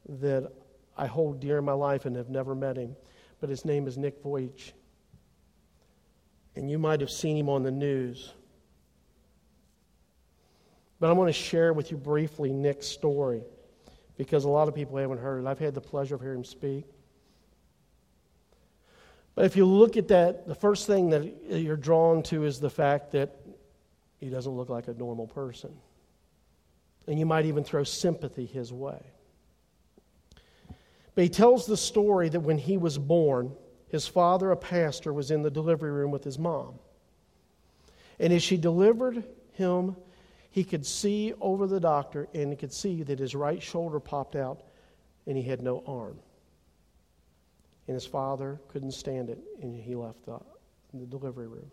that 0.07 0.51
I 0.95 1.07
hold 1.07 1.39
dear 1.39 1.57
in 1.57 1.65
my 1.65 1.73
life 1.73 2.05
and 2.05 2.15
have 2.15 2.29
never 2.29 2.55
met 2.55 2.77
him, 2.77 2.95
but 3.41 3.49
his 3.49 3.65
name 3.65 3.87
is 3.87 3.97
Nick 3.97 4.23
Vujicic. 4.23 4.73
And 6.55 6.69
you 6.69 6.77
might 6.77 7.01
have 7.01 7.09
seen 7.09 7.35
him 7.35 7.49
on 7.49 7.63
the 7.63 7.71
news. 7.71 8.31
But 10.99 11.09
I 11.09 11.13
want 11.13 11.29
to 11.29 11.33
share 11.33 11.73
with 11.73 11.89
you 11.89 11.97
briefly 11.97 12.53
Nick's 12.53 12.87
story 12.87 13.43
because 14.15 14.45
a 14.45 14.49
lot 14.49 14.67
of 14.67 14.75
people 14.75 14.97
haven't 14.97 15.17
heard 15.17 15.43
it. 15.43 15.47
I've 15.47 15.59
had 15.59 15.73
the 15.73 15.81
pleasure 15.81 16.15
of 16.15 16.21
hearing 16.21 16.39
him 16.39 16.45
speak. 16.45 16.85
But 19.35 19.45
if 19.45 19.55
you 19.55 19.65
look 19.65 19.97
at 19.97 20.09
that, 20.09 20.47
the 20.47 20.55
first 20.55 20.85
thing 20.85 21.09
that 21.09 21.23
you're 21.49 21.75
drawn 21.75 22.21
to 22.23 22.45
is 22.45 22.59
the 22.59 22.69
fact 22.69 23.11
that 23.13 23.35
he 24.19 24.29
doesn't 24.29 24.51
look 24.51 24.69
like 24.69 24.87
a 24.87 24.93
normal 24.93 25.27
person. 25.27 25.73
And 27.07 27.19
you 27.19 27.25
might 27.25 27.45
even 27.45 27.63
throw 27.63 27.83
sympathy 27.83 28.45
his 28.45 28.71
way. 28.71 29.01
But 31.15 31.23
he 31.23 31.29
tells 31.29 31.65
the 31.65 31.77
story 31.77 32.29
that 32.29 32.39
when 32.39 32.57
he 32.57 32.77
was 32.77 32.97
born, 32.97 33.51
his 33.89 34.07
father, 34.07 34.51
a 34.51 34.57
pastor, 34.57 35.13
was 35.13 35.29
in 35.29 35.41
the 35.41 35.51
delivery 35.51 35.91
room 35.91 36.11
with 36.11 36.23
his 36.23 36.39
mom. 36.39 36.79
And 38.19 38.31
as 38.31 38.41
she 38.41 38.57
delivered 38.57 39.23
him, 39.51 39.95
he 40.49 40.63
could 40.63 40.85
see 40.85 41.33
over 41.41 41.67
the 41.67 41.79
doctor 41.79 42.27
and 42.33 42.51
he 42.51 42.55
could 42.55 42.71
see 42.71 43.03
that 43.03 43.19
his 43.19 43.35
right 43.35 43.61
shoulder 43.61 43.99
popped 43.99 44.35
out 44.35 44.61
and 45.25 45.35
he 45.35 45.43
had 45.43 45.61
no 45.61 45.83
arm. 45.85 46.19
And 47.87 47.95
his 47.95 48.05
father 48.05 48.59
couldn't 48.69 48.91
stand 48.91 49.29
it 49.29 49.39
and 49.61 49.75
he 49.75 49.95
left 49.95 50.25
the, 50.25 50.39
the 50.93 51.05
delivery 51.05 51.47
room. 51.47 51.69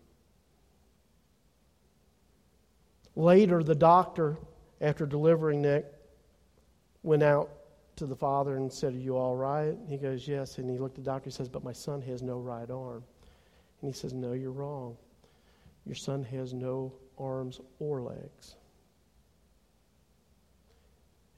Later, 3.17 3.63
the 3.63 3.75
doctor, 3.75 4.39
after 4.81 5.07
delivering 5.07 5.63
Nick, 5.63 5.87
went 7.03 7.23
out 7.23 7.51
to 7.97 8.07
the 8.07 8.17
father 8.17 8.57
and 8.57 8.73
said, 8.73 8.95
Are 8.95 8.99
you 8.99 9.17
all 9.17 9.37
right? 9.37 9.77
He 9.89 9.97
goes, 9.97 10.27
Yes. 10.27 10.59
And 10.59 10.71
he 10.71 10.79
looked 10.79 10.99
at 10.99 11.05
the 11.05 11.11
doctor 11.11 11.27
and 11.27 11.35
says, 11.35 11.49
But 11.49 11.65
my 11.65 11.73
son 11.73 12.01
has 12.03 12.23
no 12.23 12.39
right 12.39 12.71
arm. 12.71 13.05
And 13.83 13.93
he 13.93 13.99
says, 13.99 14.13
No, 14.13 14.33
you're 14.33 14.53
wrong. 14.53 14.97
Your 15.85 15.95
son 15.95 16.25
has 16.25 16.53
no 16.53 16.93
arms 17.19 17.61
or 17.79 18.03
legs. 18.03 18.57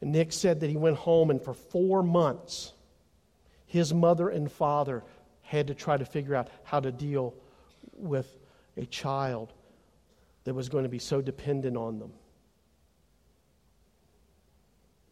And 0.00 0.12
Nick 0.12 0.32
said 0.32 0.60
that 0.60 0.70
he 0.70 0.76
went 0.76 0.96
home 0.96 1.30
and 1.30 1.40
for 1.40 1.54
four 1.54 2.02
months, 2.02 2.72
his 3.72 3.94
mother 3.94 4.28
and 4.28 4.52
father 4.52 5.02
had 5.40 5.66
to 5.66 5.74
try 5.74 5.96
to 5.96 6.04
figure 6.04 6.34
out 6.34 6.48
how 6.62 6.78
to 6.78 6.92
deal 6.92 7.32
with 7.94 8.36
a 8.76 8.84
child 8.84 9.54
that 10.44 10.52
was 10.52 10.68
going 10.68 10.82
to 10.82 10.90
be 10.90 10.98
so 10.98 11.22
dependent 11.22 11.74
on 11.74 11.98
them. 11.98 12.12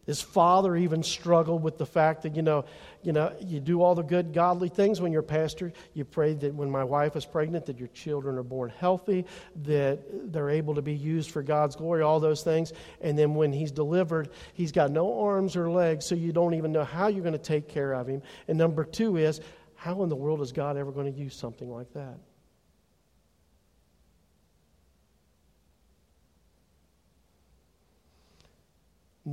His 0.05 0.21
father 0.21 0.75
even 0.75 1.03
struggled 1.03 1.61
with 1.61 1.77
the 1.77 1.85
fact 1.85 2.23
that, 2.23 2.35
you 2.35 2.41
know, 2.41 2.65
you 3.03 3.11
know, 3.11 3.33
you 3.39 3.59
do 3.59 3.81
all 3.81 3.93
the 3.93 4.03
good 4.03 4.33
godly 4.33 4.69
things 4.69 4.99
when 4.99 5.11
you're 5.11 5.21
a 5.21 5.23
pastor. 5.23 5.71
You 5.93 6.05
pray 6.05 6.33
that 6.33 6.53
when 6.53 6.71
my 6.71 6.83
wife 6.83 7.15
is 7.15 7.25
pregnant, 7.25 7.67
that 7.67 7.77
your 7.77 7.87
children 7.89 8.37
are 8.37 8.43
born 8.43 8.71
healthy, 8.77 9.25
that 9.63 9.99
they're 10.33 10.49
able 10.49 10.75
to 10.75 10.81
be 10.81 10.93
used 10.93 11.31
for 11.31 11.43
God's 11.43 11.75
glory, 11.75 12.01
all 12.01 12.19
those 12.19 12.43
things. 12.43 12.73
And 13.01 13.17
then 13.17 13.35
when 13.35 13.53
he's 13.53 13.71
delivered, 13.71 14.29
he's 14.53 14.71
got 14.71 14.91
no 14.91 15.21
arms 15.21 15.55
or 15.55 15.69
legs, 15.69 16.05
so 16.05 16.15
you 16.15 16.31
don't 16.31 16.55
even 16.55 16.71
know 16.71 16.83
how 16.83 17.07
you're 17.07 17.23
going 17.23 17.33
to 17.33 17.39
take 17.39 17.67
care 17.67 17.93
of 17.93 18.07
him. 18.07 18.21
And 18.47 18.57
number 18.57 18.83
two 18.83 19.17
is, 19.17 19.39
how 19.75 20.03
in 20.03 20.09
the 20.09 20.15
world 20.15 20.41
is 20.41 20.51
God 20.51 20.77
ever 20.77 20.91
going 20.91 21.11
to 21.11 21.19
use 21.19 21.35
something 21.35 21.69
like 21.69 21.91
that? 21.93 22.17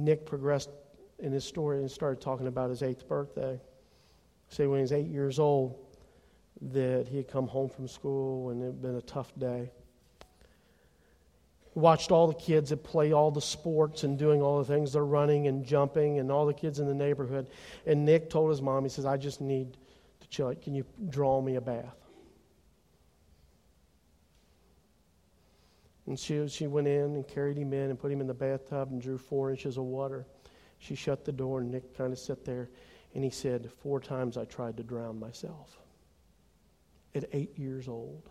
Nick 0.04 0.26
progressed 0.26 0.70
in 1.18 1.32
his 1.32 1.44
story 1.44 1.78
and 1.78 1.90
started 1.90 2.20
talking 2.20 2.46
about 2.46 2.70
his 2.70 2.82
eighth 2.82 3.08
birthday. 3.08 3.60
Say 4.48 4.66
when 4.66 4.78
he 4.78 4.82
was 4.82 4.92
eight 4.92 5.08
years 5.08 5.38
old, 5.38 5.78
that 6.60 7.06
he 7.08 7.18
had 7.18 7.28
come 7.28 7.46
home 7.46 7.68
from 7.68 7.86
school 7.86 8.50
and 8.50 8.62
it 8.62 8.66
had 8.66 8.82
been 8.82 8.96
a 8.96 9.02
tough 9.02 9.32
day. 9.38 9.70
He 11.74 11.78
watched 11.78 12.10
all 12.10 12.26
the 12.26 12.34
kids 12.34 12.70
that 12.70 12.82
play 12.82 13.12
all 13.12 13.30
the 13.30 13.40
sports 13.40 14.04
and 14.04 14.18
doing 14.18 14.42
all 14.42 14.58
the 14.58 14.64
things 14.64 14.92
they're 14.92 15.04
running 15.04 15.46
and 15.46 15.64
jumping 15.64 16.18
and 16.18 16.32
all 16.32 16.46
the 16.46 16.54
kids 16.54 16.78
in 16.78 16.86
the 16.86 16.94
neighborhood. 16.94 17.48
And 17.86 18.04
Nick 18.04 18.30
told 18.30 18.50
his 18.50 18.62
mom, 18.62 18.84
he 18.84 18.88
says, 18.88 19.04
I 19.06 19.16
just 19.16 19.40
need 19.40 19.76
to 20.20 20.28
chill. 20.28 20.54
Can 20.56 20.74
you 20.74 20.84
draw 21.10 21.40
me 21.40 21.56
a 21.56 21.60
bath? 21.60 22.07
And 26.08 26.18
she, 26.18 26.48
she 26.48 26.66
went 26.66 26.88
in 26.88 27.16
and 27.16 27.28
carried 27.28 27.58
him 27.58 27.74
in 27.74 27.90
and 27.90 27.98
put 27.98 28.10
him 28.10 28.22
in 28.22 28.26
the 28.26 28.34
bathtub 28.34 28.90
and 28.90 29.00
drew 29.00 29.18
four 29.18 29.50
inches 29.50 29.76
of 29.76 29.84
water. 29.84 30.26
She 30.78 30.94
shut 30.94 31.26
the 31.26 31.32
door, 31.32 31.60
and 31.60 31.70
Nick 31.70 31.94
kind 31.96 32.14
of 32.14 32.18
sat 32.18 32.46
there, 32.46 32.70
and 33.14 33.22
he 33.22 33.28
said, 33.28 33.70
Four 33.82 34.00
times 34.00 34.38
I 34.38 34.46
tried 34.46 34.78
to 34.78 34.82
drown 34.82 35.20
myself 35.20 35.76
at 37.14 37.24
eight 37.34 37.58
years 37.58 37.88
old. 37.88 38.22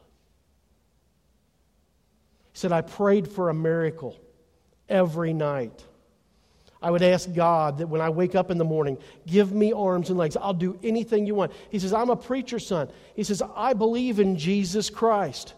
He 2.51 2.57
said, 2.57 2.71
I 2.71 2.81
prayed 2.81 3.27
for 3.27 3.49
a 3.49 3.53
miracle 3.53 4.17
every 4.89 5.31
night. 5.31 5.85
I 6.81 6.89
would 6.89 7.03
ask 7.03 7.31
God 7.31 7.77
that 7.77 7.87
when 7.87 8.01
I 8.01 8.09
wake 8.09 8.33
up 8.33 8.49
in 8.49 8.57
the 8.57 8.65
morning, 8.65 8.97
give 9.27 9.51
me 9.51 9.71
arms 9.71 10.09
and 10.09 10.17
legs. 10.17 10.35
I'll 10.35 10.53
do 10.53 10.79
anything 10.81 11.27
you 11.27 11.35
want. 11.35 11.51
He 11.69 11.77
says, 11.77 11.93
I'm 11.93 12.09
a 12.09 12.15
preacher's 12.15 12.65
son. 12.65 12.89
He 13.15 13.23
says, 13.23 13.43
I 13.55 13.73
believe 13.73 14.19
in 14.19 14.35
Jesus 14.35 14.89
Christ 14.89 15.53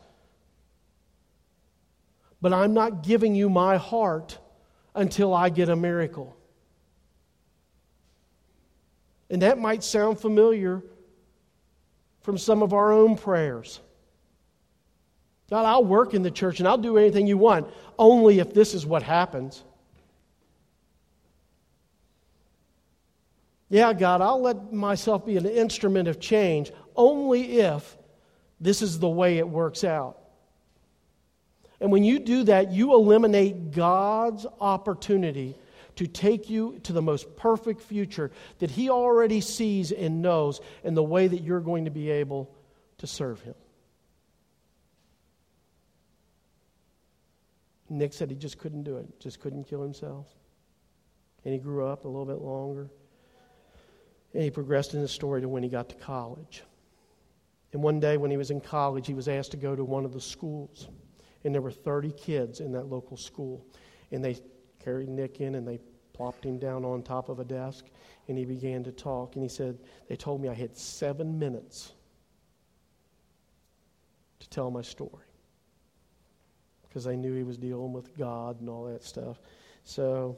but 2.42 2.54
I'm 2.54 2.74
not 2.74 3.04
giving 3.04 3.36
you 3.36 3.50
my 3.50 3.78
heart 3.78 4.38
until 4.96 5.34
I 5.34 5.50
get 5.50 5.70
a 5.70 5.76
miracle. 5.76 6.36
And 9.30 9.42
that 9.42 9.60
might 9.60 9.84
sound 9.84 10.20
familiar 10.20 10.82
from 12.22 12.38
some 12.38 12.64
of 12.64 12.74
our 12.74 12.92
own 12.92 13.16
prayers. 13.16 13.80
God, 15.50 15.66
I'll 15.66 15.86
work 15.86 16.14
in 16.14 16.22
the 16.22 16.32
church 16.32 16.60
and 16.60 16.68
I'll 16.68 16.78
do 16.78 16.98
anything 16.98 17.28
you 17.28 17.38
want, 17.38 17.68
only 17.98 18.40
if 18.40 18.54
this 18.54 18.74
is 18.74 18.86
what 18.86 19.04
happens. 19.04 19.64
Yeah, 23.70 23.94
God, 23.94 24.22
I'll 24.22 24.42
let 24.42 24.74
myself 24.74 25.26
be 25.26 25.38
an 25.38 25.46
instrument 25.46 26.08
of 26.08 26.20
change 26.20 26.72
only 26.96 27.60
if 27.60 27.98
this 28.60 28.82
is 28.82 29.00
the 29.00 29.10
way 29.10 29.38
it 29.38 29.48
works 29.48 29.84
out. 29.84 30.19
And 31.82 31.92
when 31.92 32.04
you 32.04 32.20
do 32.20 32.44
that, 32.44 32.72
you 32.72 32.94
eliminate 32.94 33.72
God's 33.72 34.46
opportunity 34.60 35.56
to 35.96 36.08
take 36.08 36.50
you 36.50 36.80
to 36.84 36.94
the 36.94 37.02
most 37.02 37.36
perfect 37.36 37.82
future 37.82 38.32
that 38.60 38.72
He 38.72 38.90
already 38.90 39.42
sees 39.42 39.92
and 39.92 40.22
knows 40.22 40.62
in 40.84 40.94
the 40.94 41.04
way 41.04 41.28
that 41.28 41.42
you're 41.42 41.62
going 41.62 41.86
to 41.86 41.92
be 41.92 42.10
able 42.10 42.54
to 43.00 43.08
serve 43.08 43.42
Him. 43.42 43.56
Nick 47.90 48.14
said 48.14 48.30
he 48.30 48.36
just 48.36 48.58
couldn't 48.60 48.84
do 48.84 48.98
it, 48.98 49.20
just 49.20 49.40
couldn't 49.40 49.64
kill 49.66 49.82
himself. 49.82 50.28
And 51.44 51.54
he 51.54 51.60
grew 51.60 51.86
up 51.86 52.06
a 52.06 52.08
little 52.08 52.26
bit 52.26 52.40
longer. 52.40 52.90
And 54.34 54.44
he 54.44 54.52
progressed 54.52 54.94
in 54.94 55.02
his 55.02 55.12
story 55.12 55.42
to 55.42 55.50
when 55.50 55.64
he 55.64 55.70
got 55.70 55.90
to 55.90 55.96
college. 55.96 56.64
And 57.74 57.82
one 57.82 58.00
day 58.00 58.18
when 58.18 58.30
he 58.30 58.38
was 58.38 58.52
in 58.52 58.62
college, 58.62 59.08
he 59.08 59.14
was 59.14 59.28
asked 59.28 59.52
to 59.52 59.58
go 59.58 59.76
to 59.76 59.84
one 59.84 60.06
of 60.06 60.14
the 60.14 60.22
schools 60.22 60.88
and 61.44 61.54
there 61.54 61.62
were 61.62 61.72
30 61.72 62.12
kids 62.12 62.60
in 62.60 62.72
that 62.74 62.88
local 62.88 63.18
school. 63.18 63.66
And 64.12 64.24
they 64.24 64.38
carried 64.84 65.10
Nick 65.10 65.42
in 65.42 65.56
and 65.56 65.68
they 65.68 65.80
plopped 66.14 66.46
him 66.46 66.58
down 66.60 66.84
on 66.84 67.02
top 67.02 67.30
of 67.30 67.40
a 67.40 67.46
desk 67.46 67.86
and 68.28 68.38
he 68.38 68.46
began 68.46 68.84
to 68.84 68.92
talk. 68.92 69.36
And 69.36 69.44
he 69.44 69.50
said, 69.50 69.78
They 70.08 70.16
told 70.16 70.42
me 70.42 70.50
I 70.50 70.54
had 70.54 70.76
seven 70.76 71.40
minutes 71.40 71.94
to 74.40 74.50
tell 74.50 74.70
my 74.72 74.82
story 74.82 75.26
because 76.88 77.04
they 77.04 77.16
knew 77.16 77.36
he 77.36 77.44
was 77.44 77.58
dealing 77.58 77.94
with 77.94 78.18
God 78.18 78.60
and 78.60 78.70
all 78.70 78.86
that 78.86 79.04
stuff. 79.04 79.40
So 79.86 80.38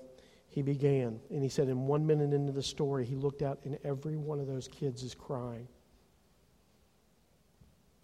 he 0.50 0.62
began. 0.62 1.20
And 1.30 1.42
he 1.42 1.50
said, 1.50 1.68
In 1.68 1.88
one 1.88 2.06
minute 2.06 2.34
into 2.34 2.52
the 2.52 2.62
story, 2.62 3.06
he 3.06 3.16
looked 3.16 3.42
out 3.42 3.60
and 3.64 3.80
every 3.84 4.18
one 4.18 4.40
of 4.40 4.48
those 4.48 4.68
kids 4.68 5.02
is 5.02 5.16
crying. 5.16 5.68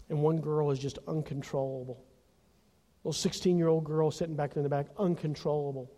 And 0.09 0.21
one 0.21 0.39
girl 0.39 0.71
is 0.71 0.79
just 0.79 0.97
uncontrollable 1.07 2.06
little 3.07 3.21
16 3.21 3.57
year 3.57 3.69
old 3.69 3.85
girl 3.85 4.11
sitting 4.11 4.35
back 4.35 4.57
in 4.57 4.63
the 4.63 4.69
back, 4.69 4.87
uncontrollable. 4.97 5.89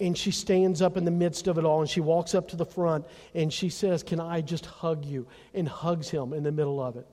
And 0.00 0.18
she 0.18 0.32
stands 0.32 0.82
up 0.82 0.96
in 0.96 1.04
the 1.04 1.12
midst 1.12 1.46
of 1.46 1.58
it 1.58 1.64
all 1.64 1.80
and 1.80 1.88
she 1.88 2.00
walks 2.00 2.34
up 2.34 2.48
to 2.48 2.56
the 2.56 2.66
front 2.66 3.06
and 3.34 3.52
she 3.52 3.68
says, 3.68 4.02
Can 4.02 4.18
I 4.18 4.40
just 4.40 4.66
hug 4.66 5.04
you? 5.04 5.28
And 5.54 5.68
hugs 5.68 6.10
him 6.10 6.32
in 6.32 6.42
the 6.42 6.50
middle 6.50 6.82
of 6.82 6.96
it. 6.96 7.06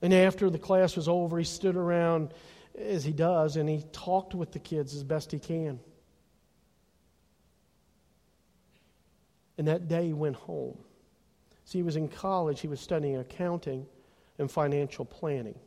And 0.00 0.14
after 0.14 0.48
the 0.48 0.58
class 0.58 0.96
was 0.96 1.06
over, 1.06 1.38
he 1.38 1.44
stood 1.44 1.76
around 1.76 2.32
as 2.78 3.04
he 3.04 3.12
does 3.12 3.56
and 3.56 3.68
he 3.68 3.84
talked 3.92 4.34
with 4.34 4.52
the 4.52 4.58
kids 4.58 4.94
as 4.94 5.04
best 5.04 5.30
he 5.30 5.38
can. 5.38 5.78
And 9.58 9.68
that 9.68 9.88
day 9.88 10.06
he 10.06 10.12
went 10.14 10.36
home. 10.36 10.78
See, 11.66 11.78
he 11.78 11.82
was 11.82 11.96
in 11.96 12.08
college, 12.08 12.60
he 12.60 12.68
was 12.68 12.80
studying 12.80 13.18
accounting 13.18 13.84
and 14.38 14.50
financial 14.50 15.04
planning. 15.04 15.58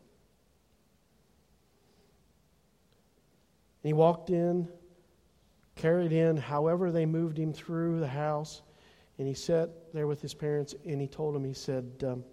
He 3.83 3.93
walked 3.93 4.29
in, 4.29 4.67
carried 5.75 6.11
in, 6.11 6.37
however 6.37 6.91
they 6.91 7.05
moved 7.05 7.37
him 7.37 7.53
through 7.53 7.99
the 7.99 8.07
house, 8.07 8.61
and 9.17 9.27
he 9.27 9.33
sat 9.33 9.69
there 9.93 10.07
with 10.07 10.21
his 10.21 10.33
parents 10.33 10.75
and 10.85 11.01
he 11.01 11.07
told 11.07 11.33
them, 11.33 11.43
he 11.43 11.53
said, 11.53 11.91
um, 12.05 12.23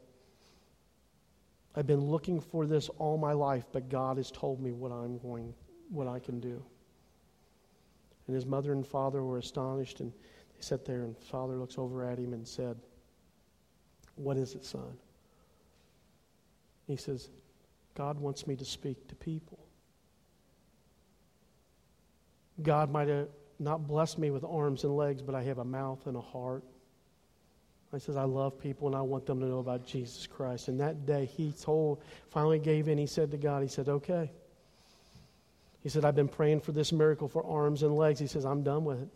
I've 1.77 1.87
been 1.87 2.05
looking 2.05 2.41
for 2.41 2.67
this 2.67 2.89
all 2.99 3.19
my 3.19 3.33
life, 3.33 3.65
but 3.73 3.89
God 3.89 4.17
has 4.17 4.31
told 4.31 4.61
me 4.61 4.71
what 4.71 4.93
I'm 4.93 5.19
going, 5.19 5.55
what 5.91 6.07
I 6.07 6.19
can 6.19 6.41
do. 6.41 6.63
And 8.27 8.35
his 8.35 8.47
mother 8.47 8.73
and 8.73 8.87
father 8.87 9.23
were 9.23 9.39
astonished, 9.39 10.01
and 10.01 10.13
they 10.13 10.61
sat 10.61 10.85
there, 10.85 11.03
and 11.03 11.19
father 11.19 11.57
looks 11.57 11.77
over 11.77 12.05
at 12.05 12.19
him 12.19 12.33
and 12.33 12.47
said, 12.47 12.77
What 14.15 14.37
is 14.37 14.55
it, 14.55 14.65
son? 14.65 14.97
He 16.87 16.97
says, 16.97 17.31
God 17.95 18.19
wants 18.19 18.47
me 18.47 18.57
to 18.57 18.65
speak 18.65 19.09
to 19.09 19.15
people. 19.17 19.64
God 22.63 22.91
might 22.91 23.09
have 23.09 23.29
not 23.59 23.87
blessed 23.87 24.19
me 24.19 24.31
with 24.31 24.45
arms 24.45 24.85
and 24.85 24.97
legs, 24.97 25.23
but 25.23 25.35
I 25.35 25.43
have 25.43 25.59
a 25.59 25.65
mouth 25.65 26.07
and 26.07 26.17
a 26.17 26.21
heart. 26.21 26.65
I 27.93 27.99
says, 27.99 28.17
I 28.17 28.25
love 28.25 28.59
people 28.59 28.89
and 28.89 28.97
I 28.97 29.03
want 29.03 29.25
them 29.25 29.39
to 29.41 29.47
know 29.47 29.61
about 29.61 29.87
Jesus 29.87 30.27
Christ. 30.27 30.67
And 30.67 30.81
that 30.81 31.07
day 31.07 31.27
he 31.27 31.53
told, 31.53 32.03
finally 32.31 32.59
gave 32.59 32.89
in, 32.89 32.99
he 32.99 33.07
said 33.07 33.31
to 33.31 33.37
God, 33.37 33.63
he 33.63 33.69
said, 33.69 33.89
okay. 33.89 34.33
He 35.83 35.89
said, 35.89 36.05
I've 36.05 36.17
been 36.17 36.29
praying 36.29 36.61
for 36.61 36.73
this 36.73 36.93
miracle 36.93 37.29
for 37.29 37.47
arms 37.47 37.83
and 37.83 37.95
legs. 37.95 38.19
He 38.19 38.27
says, 38.27 38.45
I'm 38.45 38.65
done 38.65 38.85
with 38.85 39.03
it. 39.03 39.09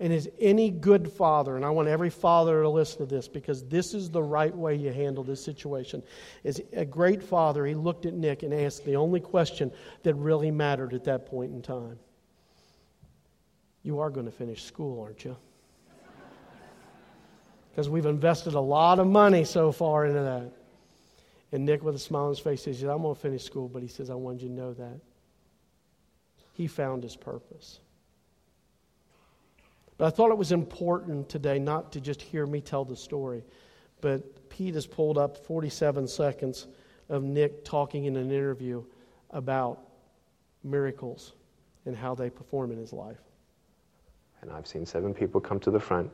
And 0.00 0.14
as 0.14 0.26
any 0.40 0.70
good 0.70 1.12
father, 1.12 1.56
and 1.56 1.64
I 1.64 1.68
want 1.68 1.86
every 1.86 2.08
father 2.08 2.62
to 2.62 2.68
listen 2.70 2.98
to 3.00 3.06
this 3.06 3.28
because 3.28 3.64
this 3.64 3.92
is 3.92 4.08
the 4.08 4.22
right 4.22 4.54
way 4.56 4.74
you 4.74 4.90
handle 4.90 5.22
this 5.22 5.44
situation. 5.44 6.02
As 6.42 6.58
a 6.72 6.86
great 6.86 7.22
father, 7.22 7.66
he 7.66 7.74
looked 7.74 8.06
at 8.06 8.14
Nick 8.14 8.42
and 8.42 8.54
asked 8.54 8.86
the 8.86 8.96
only 8.96 9.20
question 9.20 9.70
that 10.02 10.14
really 10.14 10.50
mattered 10.50 10.94
at 10.94 11.04
that 11.04 11.26
point 11.26 11.52
in 11.52 11.60
time. 11.60 11.98
You 13.82 14.00
are 14.00 14.08
going 14.08 14.24
to 14.24 14.32
finish 14.32 14.64
school, 14.64 15.02
aren't 15.02 15.24
you? 15.24 15.36
Because 17.70 17.88
we've 17.88 18.06
invested 18.06 18.54
a 18.54 18.60
lot 18.60 18.98
of 18.98 19.06
money 19.06 19.44
so 19.44 19.70
far 19.70 20.06
into 20.06 20.20
that. 20.20 20.50
And 21.52 21.66
Nick, 21.66 21.84
with 21.84 21.94
a 21.94 21.98
smile 21.98 22.24
on 22.24 22.30
his 22.30 22.38
face, 22.38 22.64
says, 22.64 22.82
I'm 22.82 23.02
going 23.02 23.14
to 23.14 23.20
finish 23.20 23.44
school, 23.44 23.68
but 23.68 23.82
he 23.82 23.88
says, 23.88 24.08
I 24.08 24.14
wanted 24.14 24.42
you 24.42 24.48
to 24.48 24.54
know 24.54 24.72
that. 24.74 24.98
He 26.52 26.66
found 26.66 27.02
his 27.02 27.16
purpose. 27.16 27.80
But 30.00 30.06
I 30.06 30.10
thought 30.16 30.30
it 30.30 30.38
was 30.38 30.50
important 30.50 31.28
today 31.28 31.58
not 31.58 31.92
to 31.92 32.00
just 32.00 32.22
hear 32.22 32.46
me 32.46 32.62
tell 32.62 32.86
the 32.86 32.96
story, 32.96 33.44
but 34.00 34.48
Pete 34.48 34.74
has 34.74 34.86
pulled 34.86 35.18
up 35.18 35.36
47 35.44 36.08
seconds 36.08 36.68
of 37.10 37.22
Nick 37.22 37.66
talking 37.66 38.06
in 38.06 38.16
an 38.16 38.30
interview 38.30 38.82
about 39.28 39.78
miracles 40.64 41.34
and 41.84 41.94
how 41.94 42.14
they 42.14 42.30
perform 42.30 42.72
in 42.72 42.78
his 42.78 42.94
life. 42.94 43.20
And 44.40 44.50
I've 44.50 44.66
seen 44.66 44.86
seven 44.86 45.12
people 45.12 45.38
come 45.38 45.60
to 45.60 45.70
the 45.70 45.78
front 45.78 46.10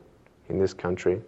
in 0.49 0.59
this 0.59 0.73
country, 0.73 1.21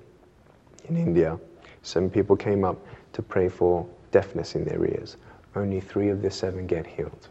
in 0.90 0.98
India. 0.98 1.40
Seven 1.84 2.10
people 2.10 2.36
came 2.36 2.66
up 2.66 2.76
to 3.14 3.22
pray 3.22 3.48
for 3.48 3.88
deafness 4.12 4.56
in 4.56 4.66
their 4.66 4.86
ears. 4.86 5.16
Only 5.56 5.80
three 5.80 6.10
of 6.10 6.22
the 6.22 6.30
seven 6.30 6.68
get 6.68 6.86
healed. 6.86 7.30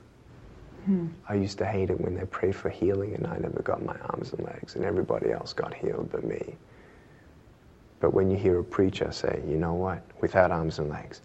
I 1.28 1.34
used 1.34 1.58
to 1.58 1.66
hate 1.66 1.90
it 1.90 2.00
when 2.00 2.14
they 2.14 2.24
prayed 2.24 2.56
for 2.56 2.70
healing 2.70 3.14
and 3.14 3.26
I 3.26 3.36
never 3.36 3.62
got 3.62 3.84
my 3.84 3.96
arms 4.10 4.32
and 4.32 4.44
legs, 4.44 4.74
and 4.74 4.84
everybody 4.84 5.30
else 5.30 5.52
got 5.52 5.74
healed 5.74 6.08
but 6.10 6.24
me. 6.24 6.56
But 8.00 8.14
when 8.14 8.30
you 8.30 8.36
hear 8.36 8.60
a 8.60 8.64
preacher 8.64 9.10
say, 9.12 9.42
you 9.46 9.56
know 9.56 9.74
what, 9.74 10.02
without 10.20 10.50
arms 10.50 10.78
and 10.78 10.88
legs, 10.88 11.20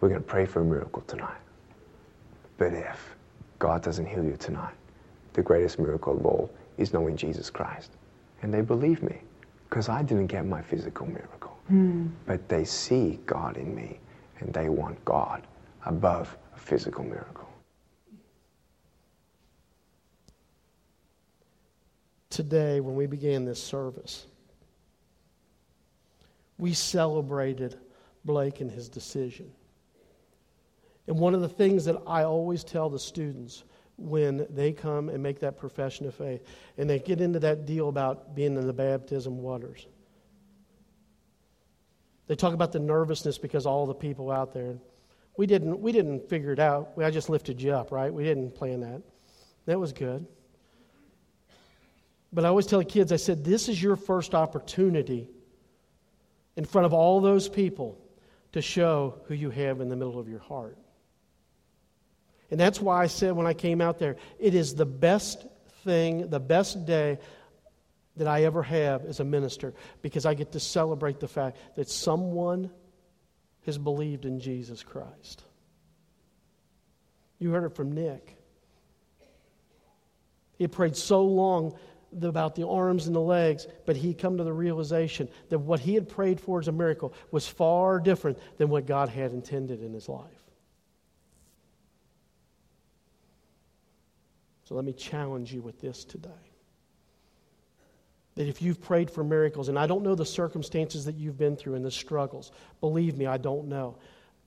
we're 0.00 0.08
going 0.08 0.20
to 0.20 0.26
pray 0.26 0.46
for 0.46 0.60
a 0.60 0.64
miracle 0.64 1.02
tonight. 1.02 1.40
But 2.56 2.72
if 2.72 3.14
God 3.58 3.82
doesn't 3.82 4.06
heal 4.06 4.24
you 4.24 4.36
tonight, 4.36 4.74
the 5.34 5.42
greatest 5.42 5.78
miracle 5.78 6.16
of 6.16 6.24
all 6.24 6.50
is 6.76 6.92
knowing 6.92 7.16
Jesus 7.16 7.50
Christ. 7.50 7.92
And 8.42 8.52
they 8.52 8.62
believe 8.62 9.02
me 9.02 9.18
because 9.68 9.88
I 9.88 10.02
didn't 10.02 10.28
get 10.28 10.46
my 10.46 10.62
physical 10.62 11.06
miracle. 11.06 11.56
Mm. 11.70 12.10
But 12.26 12.48
they 12.48 12.64
see 12.64 13.20
God 13.26 13.56
in 13.56 13.74
me 13.74 13.98
and 14.40 14.52
they 14.52 14.68
want 14.68 15.04
God 15.04 15.46
above 15.84 16.36
a 16.54 16.58
physical 16.58 17.04
miracle. 17.04 17.47
Today, 22.30 22.80
when 22.80 22.94
we 22.94 23.06
began 23.06 23.44
this 23.44 23.62
service, 23.62 24.26
we 26.58 26.74
celebrated 26.74 27.76
Blake 28.24 28.60
and 28.60 28.70
his 28.70 28.88
decision. 28.88 29.50
And 31.06 31.18
one 31.18 31.34
of 31.34 31.40
the 31.40 31.48
things 31.48 31.86
that 31.86 31.96
I 32.06 32.24
always 32.24 32.64
tell 32.64 32.90
the 32.90 32.98
students 32.98 33.64
when 33.96 34.46
they 34.50 34.72
come 34.72 35.08
and 35.08 35.22
make 35.22 35.40
that 35.40 35.58
profession 35.58 36.06
of 36.06 36.14
faith 36.14 36.42
and 36.76 36.88
they 36.88 36.98
get 36.98 37.20
into 37.20 37.40
that 37.40 37.66
deal 37.66 37.88
about 37.88 38.34
being 38.34 38.56
in 38.56 38.66
the 38.66 38.72
baptism 38.72 39.42
waters. 39.42 39.86
They 42.28 42.36
talk 42.36 42.52
about 42.52 42.72
the 42.72 42.78
nervousness 42.78 43.38
because 43.38 43.64
all 43.64 43.86
the 43.86 43.94
people 43.94 44.30
out 44.30 44.52
there. 44.52 44.76
We 45.38 45.46
didn't, 45.46 45.80
we 45.80 45.92
didn't 45.92 46.28
figure 46.28 46.52
it 46.52 46.58
out. 46.58 46.92
I 47.02 47.10
just 47.10 47.30
lifted 47.30 47.60
you 47.60 47.72
up, 47.72 47.90
right? 47.90 48.12
We 48.12 48.22
didn't 48.22 48.54
plan 48.54 48.80
that. 48.80 49.02
That 49.64 49.80
was 49.80 49.92
good. 49.92 50.26
But 52.32 52.44
I 52.44 52.48
always 52.48 52.66
tell 52.66 52.78
the 52.78 52.84
kids, 52.84 53.12
I 53.12 53.16
said, 53.16 53.44
this 53.44 53.68
is 53.68 53.82
your 53.82 53.96
first 53.96 54.34
opportunity 54.34 55.28
in 56.56 56.64
front 56.64 56.86
of 56.86 56.92
all 56.92 57.20
those 57.20 57.48
people 57.48 57.98
to 58.52 58.60
show 58.60 59.20
who 59.26 59.34
you 59.34 59.50
have 59.50 59.80
in 59.80 59.88
the 59.88 59.96
middle 59.96 60.18
of 60.18 60.28
your 60.28 60.40
heart. 60.40 60.76
And 62.50 62.58
that's 62.58 62.80
why 62.80 63.02
I 63.02 63.06
said 63.06 63.32
when 63.32 63.46
I 63.46 63.54
came 63.54 63.80
out 63.80 63.98
there, 63.98 64.16
it 64.38 64.54
is 64.54 64.74
the 64.74 64.86
best 64.86 65.46
thing, 65.84 66.28
the 66.28 66.40
best 66.40 66.86
day 66.86 67.18
that 68.16 68.26
I 68.26 68.44
ever 68.44 68.62
have 68.62 69.04
as 69.04 69.20
a 69.20 69.24
minister 69.24 69.74
because 70.02 70.26
I 70.26 70.34
get 70.34 70.52
to 70.52 70.60
celebrate 70.60 71.20
the 71.20 71.28
fact 71.28 71.58
that 71.76 71.88
someone 71.88 72.70
has 73.64 73.78
believed 73.78 74.24
in 74.24 74.40
Jesus 74.40 74.82
Christ. 74.82 75.44
You 77.38 77.50
heard 77.50 77.64
it 77.64 77.76
from 77.76 77.92
Nick. 77.92 78.36
He 80.56 80.66
prayed 80.66 80.96
so 80.96 81.22
long 81.22 81.78
about 82.22 82.54
the 82.54 82.66
arms 82.66 83.06
and 83.06 83.14
the 83.14 83.20
legs, 83.20 83.66
but 83.86 83.96
he 83.96 84.14
come 84.14 84.36
to 84.38 84.44
the 84.44 84.52
realization 84.52 85.28
that 85.50 85.58
what 85.58 85.80
he 85.80 85.94
had 85.94 86.08
prayed 86.08 86.40
for 86.40 86.58
as 86.58 86.68
a 86.68 86.72
miracle 86.72 87.12
was 87.30 87.46
far 87.46 88.00
different 88.00 88.38
than 88.56 88.68
what 88.68 88.86
God 88.86 89.08
had 89.08 89.32
intended 89.32 89.82
in 89.82 89.92
his 89.92 90.08
life. 90.08 90.24
So 94.64 94.74
let 94.74 94.84
me 94.84 94.92
challenge 94.92 95.52
you 95.52 95.62
with 95.62 95.80
this 95.80 96.04
today. 96.04 96.28
That 98.34 98.48
if 98.48 98.60
you've 98.60 98.80
prayed 98.80 99.10
for 99.10 99.24
miracles, 99.24 99.68
and 99.68 99.78
I 99.78 99.86
don't 99.86 100.02
know 100.02 100.14
the 100.14 100.26
circumstances 100.26 101.06
that 101.06 101.16
you've 101.16 101.38
been 101.38 101.56
through 101.56 101.74
and 101.74 101.84
the 101.84 101.90
struggles, 101.90 102.52
believe 102.80 103.16
me, 103.16 103.26
I 103.26 103.38
don't 103.38 103.68
know. 103.68 103.96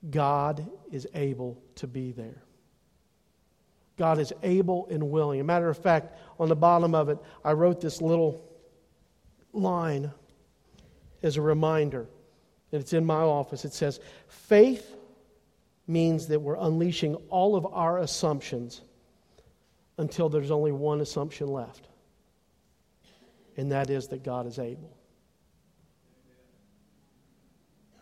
God 0.10 0.65
is 0.91 1.08
able 1.13 1.62
to 1.76 1.88
be 1.88 2.12
there. 2.12 2.43
God 3.97 4.19
is 4.19 4.34
able 4.43 4.88
and 4.89 5.12
willing. 5.12 5.39
a 5.39 5.43
matter 5.43 5.69
of 5.69 5.77
fact, 5.77 6.17
on 6.39 6.49
the 6.49 6.56
bottom 6.56 6.95
of 6.95 7.10
it, 7.10 7.17
I 7.43 7.54
wrote 7.54 7.82
this 7.82 8.01
little 8.01 8.43
line 9.54 10.12
as 11.23 11.38
a 11.38 11.41
reminder, 11.41 12.08
and 12.71 12.82
it's 12.82 12.93
in 12.93 13.06
my 13.06 13.21
office. 13.21 13.65
It 13.65 13.73
says, 13.73 13.99
Faith 14.27 14.95
means 15.88 16.27
that 16.27 16.39
we're 16.39 16.56
unleashing 16.56 17.15
all 17.30 17.56
of 17.56 17.65
our 17.65 17.99
assumptions 17.99 18.82
until 19.97 20.30
there's 20.30 20.51
only 20.51 20.71
one 20.71 21.01
assumption 21.01 21.47
left, 21.47 21.88
and 23.58 23.71
that 23.71 23.89
is 23.89 24.08
that 24.08 24.23
God 24.23 24.47
is 24.47 24.58
able. 24.58 24.97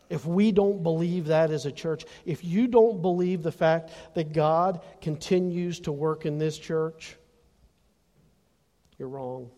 If 0.10 0.26
we 0.26 0.52
don't 0.52 0.82
believe 0.82 1.28
that 1.28 1.52
as 1.52 1.65
a 1.67 1.72
church, 1.72 2.04
if 2.26 2.43
you 2.43 2.67
don't 2.67 3.02
believe 3.02 3.43
the 3.43 3.52
fact 3.52 3.91
that 4.15 4.34
God 4.34 4.82
continues 5.02 5.80
to 5.82 5.91
work 5.91 6.26
in 6.26 6.39
this 6.39 6.58
church, 6.58 7.15
you're 8.98 9.08
wrong. 9.08 9.52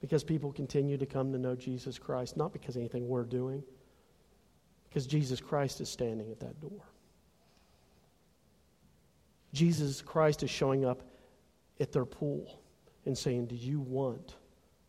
Because 0.00 0.24
people 0.24 0.50
continue 0.52 0.96
to 0.96 1.06
come 1.06 1.30
to 1.32 1.38
know 1.38 1.54
Jesus 1.54 1.98
Christ, 1.98 2.36
not 2.36 2.52
because 2.52 2.76
anything 2.76 3.06
we're 3.06 3.22
doing, 3.22 3.62
because 4.88 5.06
Jesus 5.06 5.40
Christ 5.40 5.80
is 5.80 5.88
standing 5.88 6.30
at 6.30 6.40
that 6.40 6.58
door. 6.60 6.82
Jesus 9.52 10.02
Christ 10.02 10.42
is 10.42 10.50
showing 10.50 10.84
up 10.84 11.02
at 11.80 11.92
their 11.92 12.04
pool 12.04 12.60
and 13.06 13.16
saying, 13.16 13.46
Do 13.46 13.54
you 13.54 13.80
want 13.80 14.36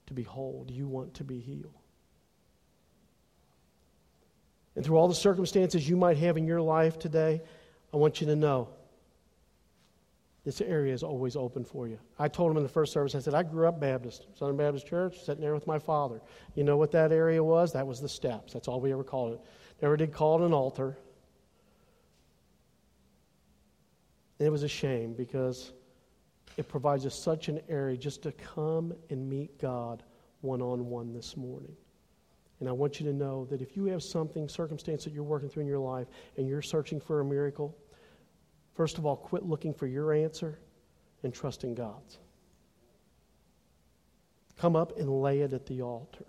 to 0.07 0.13
be 0.13 0.23
whole? 0.23 0.63
Do 0.67 0.73
you 0.73 0.87
want 0.87 1.13
to 1.15 1.23
be 1.23 1.39
healed? 1.39 1.73
And 4.75 4.83
through 4.83 4.97
all 4.97 5.07
the 5.07 5.15
circumstances 5.15 5.87
you 5.87 5.95
might 5.95 6.17
have 6.17 6.37
in 6.37 6.45
your 6.45 6.61
life 6.61 6.99
today, 6.99 7.41
I 7.93 7.97
want 7.97 8.19
you 8.19 8.27
to 8.27 8.35
know 8.35 8.69
this 10.43 10.61
area 10.61 10.93
is 10.93 11.01
always 11.01 11.35
open 11.35 11.65
for 11.65 11.87
you. 11.87 11.97
I 12.19 12.27
told 12.27 12.51
him 12.51 12.57
in 12.57 12.63
the 12.63 12.69
first 12.69 12.93
service, 12.93 13.15
I 13.15 13.19
said, 13.19 13.33
I 13.33 13.41
grew 13.41 13.67
up 13.67 13.79
Baptist, 13.79 14.27
Southern 14.37 14.57
Baptist 14.57 14.85
Church, 14.85 15.23
sitting 15.23 15.41
there 15.41 15.55
with 15.55 15.65
my 15.65 15.79
father. 15.79 16.21
You 16.53 16.63
know 16.63 16.77
what 16.77 16.91
that 16.91 17.11
area 17.11 17.43
was? 17.43 17.73
That 17.73 17.87
was 17.87 17.99
the 17.99 18.09
steps. 18.09 18.53
That's 18.53 18.67
all 18.67 18.79
we 18.79 18.91
ever 18.91 19.03
called 19.03 19.33
it. 19.33 19.41
Never 19.81 19.97
did 19.97 20.13
call 20.13 20.41
it 20.41 20.45
an 20.45 20.53
altar. 20.53 20.97
And 24.37 24.47
it 24.47 24.51
was 24.51 24.63
a 24.63 24.67
shame 24.67 25.13
because 25.13 25.71
it 26.57 26.67
provides 26.67 27.05
us 27.05 27.15
such 27.15 27.47
an 27.47 27.59
area 27.67 27.97
just 27.97 28.21
to 28.23 28.31
come 28.31 28.93
and 29.09 29.27
meet 29.27 29.59
God 29.59 30.03
one 30.41 30.61
on 30.61 30.89
one 30.89 31.11
this 31.11 31.35
morning. 31.35 31.75
And 32.65 32.71
I 32.71 32.73
want 32.73 32.99
you 32.99 33.05
to 33.05 33.13
know 33.13 33.45
that 33.51 33.61
if 33.61 33.77
you 33.77 33.85
have 33.85 34.01
something, 34.01 34.49
circumstance 34.49 35.03
that 35.03 35.13
you're 35.13 35.21
working 35.21 35.49
through 35.49 35.61
in 35.61 35.67
your 35.67 35.77
life, 35.77 36.07
and 36.35 36.47
you're 36.47 36.63
searching 36.63 36.99
for 36.99 37.21
a 37.21 37.23
miracle, 37.23 37.77
first 38.73 38.97
of 38.97 39.05
all, 39.05 39.15
quit 39.15 39.43
looking 39.43 39.71
for 39.71 39.85
your 39.85 40.11
answer 40.11 40.57
and 41.21 41.31
trust 41.31 41.63
in 41.63 41.75
God's. 41.75 42.17
Come 44.57 44.75
up 44.75 44.97
and 44.97 45.07
lay 45.07 45.41
it 45.41 45.53
at 45.53 45.67
the 45.67 45.83
altar. 45.83 46.25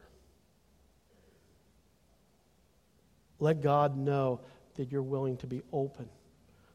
Let 3.39 3.62
God 3.62 3.97
know 3.97 4.43
that 4.74 4.93
you're 4.93 5.03
willing 5.03 5.39
to 5.39 5.47
be 5.47 5.62
open 5.72 6.07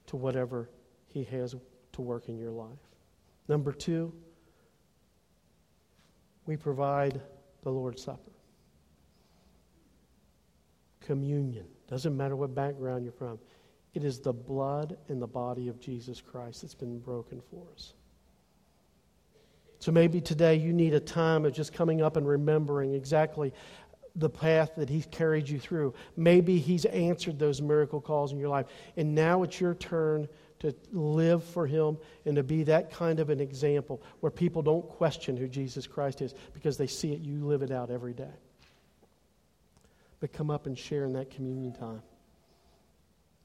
to 0.08 0.16
whatever 0.16 0.72
he 1.06 1.24
has 1.26 1.54
to 1.92 2.02
work 2.02 2.30
in 2.30 2.40
your 2.40 2.50
life. 2.50 2.80
Number 3.48 3.72
two, 3.72 4.12
we 6.48 6.58
provide 6.58 7.22
the 7.62 7.70
Lord's 7.70 8.02
Supper. 8.02 8.31
Communion. 11.02 11.66
Doesn't 11.88 12.16
matter 12.16 12.36
what 12.36 12.56
background 12.56 13.04
you're 13.04 13.12
from. 13.12 13.40
It 13.94 14.04
is 14.04 14.20
the 14.20 14.34
blood 14.34 14.98
and 15.10 15.22
the 15.22 15.28
body 15.28 15.68
of 15.68 15.80
Jesus 15.80 16.22
Christ 16.22 16.62
that's 16.62 16.74
been 16.74 17.00
broken 17.00 17.42
for 17.50 17.66
us. 17.74 17.94
So 19.80 19.92
maybe 19.92 20.22
today 20.22 20.56
you 20.56 20.74
need 20.74 20.94
a 20.94 21.00
time 21.00 21.44
of 21.44 21.54
just 21.54 21.74
coming 21.74 22.02
up 22.02 22.16
and 22.16 22.28
remembering 22.28 22.94
exactly 22.94 23.52
the 24.16 24.30
path 24.30 24.72
that 24.78 24.90
He's 24.90 25.08
carried 25.08 25.50
you 25.50 25.60
through. 25.60 25.94
Maybe 26.16 26.60
He's 26.60 26.86
answered 26.86 27.40
those 27.40 27.62
miracle 27.62 28.00
calls 28.00 28.32
in 28.32 28.40
your 28.40 28.50
life. 28.50 28.68
And 28.96 29.16
now 29.16 29.44
it's 29.44 29.60
your 29.60 29.74
turn 29.74 30.28
to 30.60 30.76
live 30.92 31.44
for 31.44 31.66
Him 31.66 31.98
and 32.26 32.36
to 32.36 32.44
be 32.44 32.64
that 32.64 32.92
kind 32.92 33.20
of 33.20 33.30
an 33.30 33.40
example 33.40 34.02
where 34.20 34.32
people 34.32 34.62
don't 34.62 34.88
question 34.88 35.36
who 35.36 35.48
Jesus 35.48 35.88
Christ 35.88 36.22
is 36.22 36.36
because 36.54 36.78
they 36.78 36.88
see 36.88 37.14
it, 37.14 37.22
you 37.22 37.46
live 37.46 37.64
it 37.64 37.72
out 37.72 37.90
every 37.90 38.14
day. 38.14 38.30
But 40.22 40.32
come 40.32 40.50
up 40.50 40.68
and 40.68 40.78
share 40.78 41.04
in 41.04 41.14
that 41.14 41.30
communion 41.30 41.74
time 41.74 42.02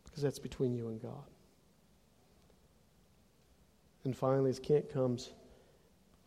because 0.04 0.22
that's 0.22 0.38
between 0.38 0.74
you 0.74 0.88
and 0.88 1.02
God. 1.02 1.24
And 4.04 4.16
finally, 4.16 4.50
as 4.50 4.60
Kent 4.60 4.92
comes, 4.92 5.32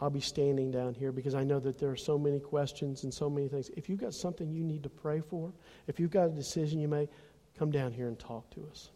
I'll 0.01 0.09
be 0.09 0.19
standing 0.19 0.71
down 0.71 0.93
here 0.93 1.11
because 1.11 1.35
I 1.35 1.43
know 1.43 1.59
that 1.59 1.77
there 1.77 1.89
are 1.89 1.95
so 1.95 2.17
many 2.17 2.39
questions 2.39 3.03
and 3.03 3.13
so 3.13 3.29
many 3.29 3.47
things. 3.47 3.69
If 3.77 3.89
you've 3.89 3.99
got 3.99 4.13
something 4.13 4.51
you 4.51 4.63
need 4.63 4.83
to 4.83 4.89
pray 4.89 5.21
for, 5.21 5.53
if 5.87 5.99
you've 5.99 6.11
got 6.11 6.25
a 6.25 6.31
decision 6.31 6.79
you 6.79 6.87
make, 6.87 7.09
come 7.57 7.71
down 7.71 7.91
here 7.91 8.07
and 8.07 8.17
talk 8.17 8.49
to 8.51 8.67
us. 8.69 8.89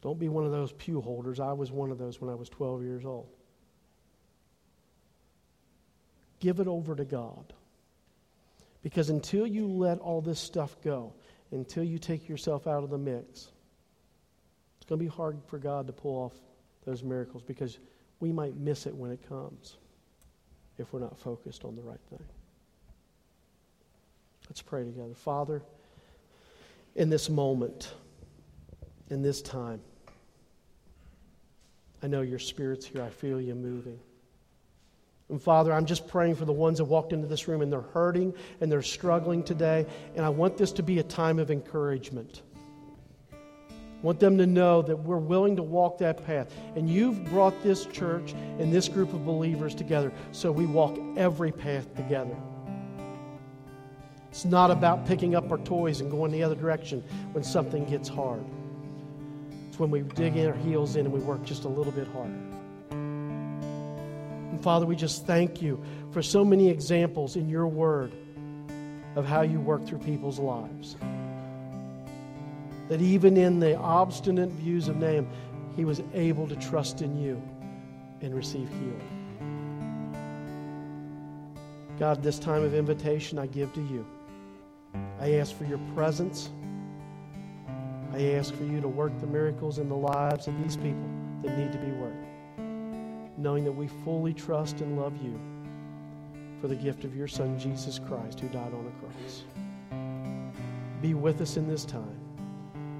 Don't 0.00 0.18
be 0.18 0.28
one 0.28 0.44
of 0.44 0.52
those 0.52 0.72
pew 0.72 1.00
holders. 1.00 1.40
I 1.40 1.52
was 1.52 1.72
one 1.72 1.90
of 1.90 1.98
those 1.98 2.20
when 2.20 2.30
I 2.30 2.34
was 2.34 2.48
12 2.48 2.82
years 2.82 3.04
old. 3.04 3.28
Give 6.40 6.60
it 6.60 6.68
over 6.68 6.94
to 6.94 7.04
God. 7.04 7.52
Because 8.82 9.10
until 9.10 9.46
you 9.46 9.66
let 9.66 9.98
all 9.98 10.20
this 10.20 10.38
stuff 10.38 10.76
go, 10.82 11.12
until 11.50 11.82
you 11.84 11.98
take 11.98 12.28
yourself 12.28 12.66
out 12.66 12.84
of 12.84 12.90
the 12.90 12.98
mix, 12.98 13.48
it's 14.76 14.86
going 14.86 14.98
to 14.98 15.04
be 15.04 15.08
hard 15.08 15.38
for 15.46 15.58
God 15.58 15.86
to 15.86 15.92
pull 15.92 16.16
off 16.16 16.34
those 16.84 17.02
miracles 17.02 17.42
because 17.42 17.78
we 18.20 18.32
might 18.32 18.56
miss 18.56 18.86
it 18.86 18.94
when 18.94 19.10
it 19.10 19.26
comes 19.28 19.76
if 20.78 20.92
we're 20.92 21.00
not 21.00 21.18
focused 21.18 21.64
on 21.64 21.76
the 21.76 21.82
right 21.82 22.00
thing. 22.08 22.24
Let's 24.48 24.62
pray 24.62 24.84
together. 24.84 25.14
Father, 25.14 25.62
in 26.94 27.10
this 27.10 27.28
moment, 27.28 27.92
in 29.10 29.22
this 29.22 29.42
time, 29.42 29.80
I 32.02 32.06
know 32.06 32.22
your 32.22 32.38
spirit's 32.38 32.86
here. 32.86 33.02
I 33.02 33.10
feel 33.10 33.40
you 33.40 33.54
moving. 33.54 33.98
And 35.30 35.42
Father, 35.42 35.72
I'm 35.72 35.84
just 35.84 36.08
praying 36.08 36.36
for 36.36 36.46
the 36.46 36.52
ones 36.52 36.78
that 36.78 36.84
walked 36.84 37.12
into 37.12 37.26
this 37.26 37.48
room 37.48 37.60
and 37.60 37.70
they're 37.70 37.80
hurting 37.80 38.32
and 38.60 38.72
they're 38.72 38.80
struggling 38.80 39.42
today. 39.42 39.86
And 40.16 40.24
I 40.24 40.30
want 40.30 40.56
this 40.56 40.72
to 40.72 40.82
be 40.82 41.00
a 41.00 41.02
time 41.02 41.38
of 41.38 41.50
encouragement. 41.50 42.42
I 43.32 44.06
want 44.06 44.20
them 44.20 44.38
to 44.38 44.46
know 44.46 44.80
that 44.82 44.96
we're 44.96 45.18
willing 45.18 45.56
to 45.56 45.62
walk 45.62 45.98
that 45.98 46.24
path. 46.24 46.54
And 46.76 46.88
you've 46.88 47.24
brought 47.26 47.62
this 47.62 47.84
church 47.86 48.32
and 48.58 48.72
this 48.72 48.88
group 48.88 49.12
of 49.12 49.26
believers 49.26 49.74
together 49.74 50.12
so 50.32 50.50
we 50.50 50.64
walk 50.66 50.98
every 51.16 51.52
path 51.52 51.94
together. 51.94 52.36
It's 54.30 54.44
not 54.44 54.70
about 54.70 55.04
picking 55.06 55.34
up 55.34 55.50
our 55.50 55.58
toys 55.58 56.00
and 56.00 56.10
going 56.10 56.30
the 56.30 56.42
other 56.42 56.54
direction 56.54 57.02
when 57.32 57.42
something 57.42 57.84
gets 57.86 58.08
hard. 58.08 58.44
It's 59.68 59.78
when 59.78 59.90
we 59.90 60.02
dig 60.02 60.38
our 60.38 60.54
heels 60.54 60.96
in 60.96 61.06
and 61.06 61.12
we 61.12 61.20
work 61.20 61.42
just 61.44 61.64
a 61.64 61.68
little 61.68 61.92
bit 61.92 62.06
harder. 62.08 62.47
And 64.58 64.64
Father, 64.64 64.86
we 64.86 64.96
just 64.96 65.24
thank 65.24 65.62
you 65.62 65.80
for 66.10 66.20
so 66.20 66.44
many 66.44 66.68
examples 66.68 67.36
in 67.36 67.48
your 67.48 67.68
word 67.68 68.12
of 69.14 69.24
how 69.24 69.42
you 69.42 69.60
work 69.60 69.86
through 69.86 70.00
people's 70.00 70.40
lives. 70.40 70.96
That 72.88 73.00
even 73.00 73.36
in 73.36 73.60
the 73.60 73.76
obstinate 73.76 74.50
views 74.50 74.88
of 74.88 74.96
Naaman, 74.96 75.28
he 75.76 75.84
was 75.84 76.02
able 76.12 76.48
to 76.48 76.56
trust 76.56 77.02
in 77.02 77.22
you 77.22 77.40
and 78.20 78.34
receive 78.34 78.68
healing. 78.68 79.36
God, 82.00 82.20
this 82.24 82.40
time 82.40 82.64
of 82.64 82.74
invitation 82.74 83.38
I 83.38 83.46
give 83.46 83.72
to 83.74 83.80
you. 83.80 84.04
I 85.20 85.34
ask 85.34 85.56
for 85.56 85.66
your 85.66 85.78
presence. 85.94 86.50
I 88.12 88.32
ask 88.32 88.52
for 88.52 88.64
you 88.64 88.80
to 88.80 88.88
work 88.88 89.12
the 89.20 89.28
miracles 89.28 89.78
in 89.78 89.88
the 89.88 89.94
lives 89.94 90.48
of 90.48 90.60
these 90.64 90.76
people 90.76 91.08
that 91.42 91.56
need 91.56 91.70
to 91.70 91.78
be 91.78 91.92
worked 91.92 92.27
knowing 93.38 93.64
that 93.64 93.72
we 93.72 93.86
fully 93.86 94.34
trust 94.34 94.80
and 94.80 94.98
love 94.98 95.14
you 95.22 95.38
for 96.60 96.68
the 96.68 96.74
gift 96.74 97.04
of 97.04 97.14
your 97.14 97.28
Son, 97.28 97.58
Jesus 97.58 97.98
Christ, 97.98 98.40
who 98.40 98.48
died 98.48 98.72
on 98.74 98.86
a 98.86 99.00
cross. 99.00 99.44
Be 101.00 101.14
with 101.14 101.40
us 101.40 101.56
in 101.56 101.68
this 101.68 101.84
time. 101.84 102.18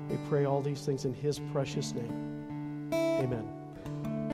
We 0.09 0.17
pray 0.29 0.45
all 0.45 0.63
these 0.63 0.83
things 0.83 1.05
in 1.05 1.13
his 1.13 1.41
precious 1.53 1.93
name. 1.93 2.89
Amen. 2.93 3.58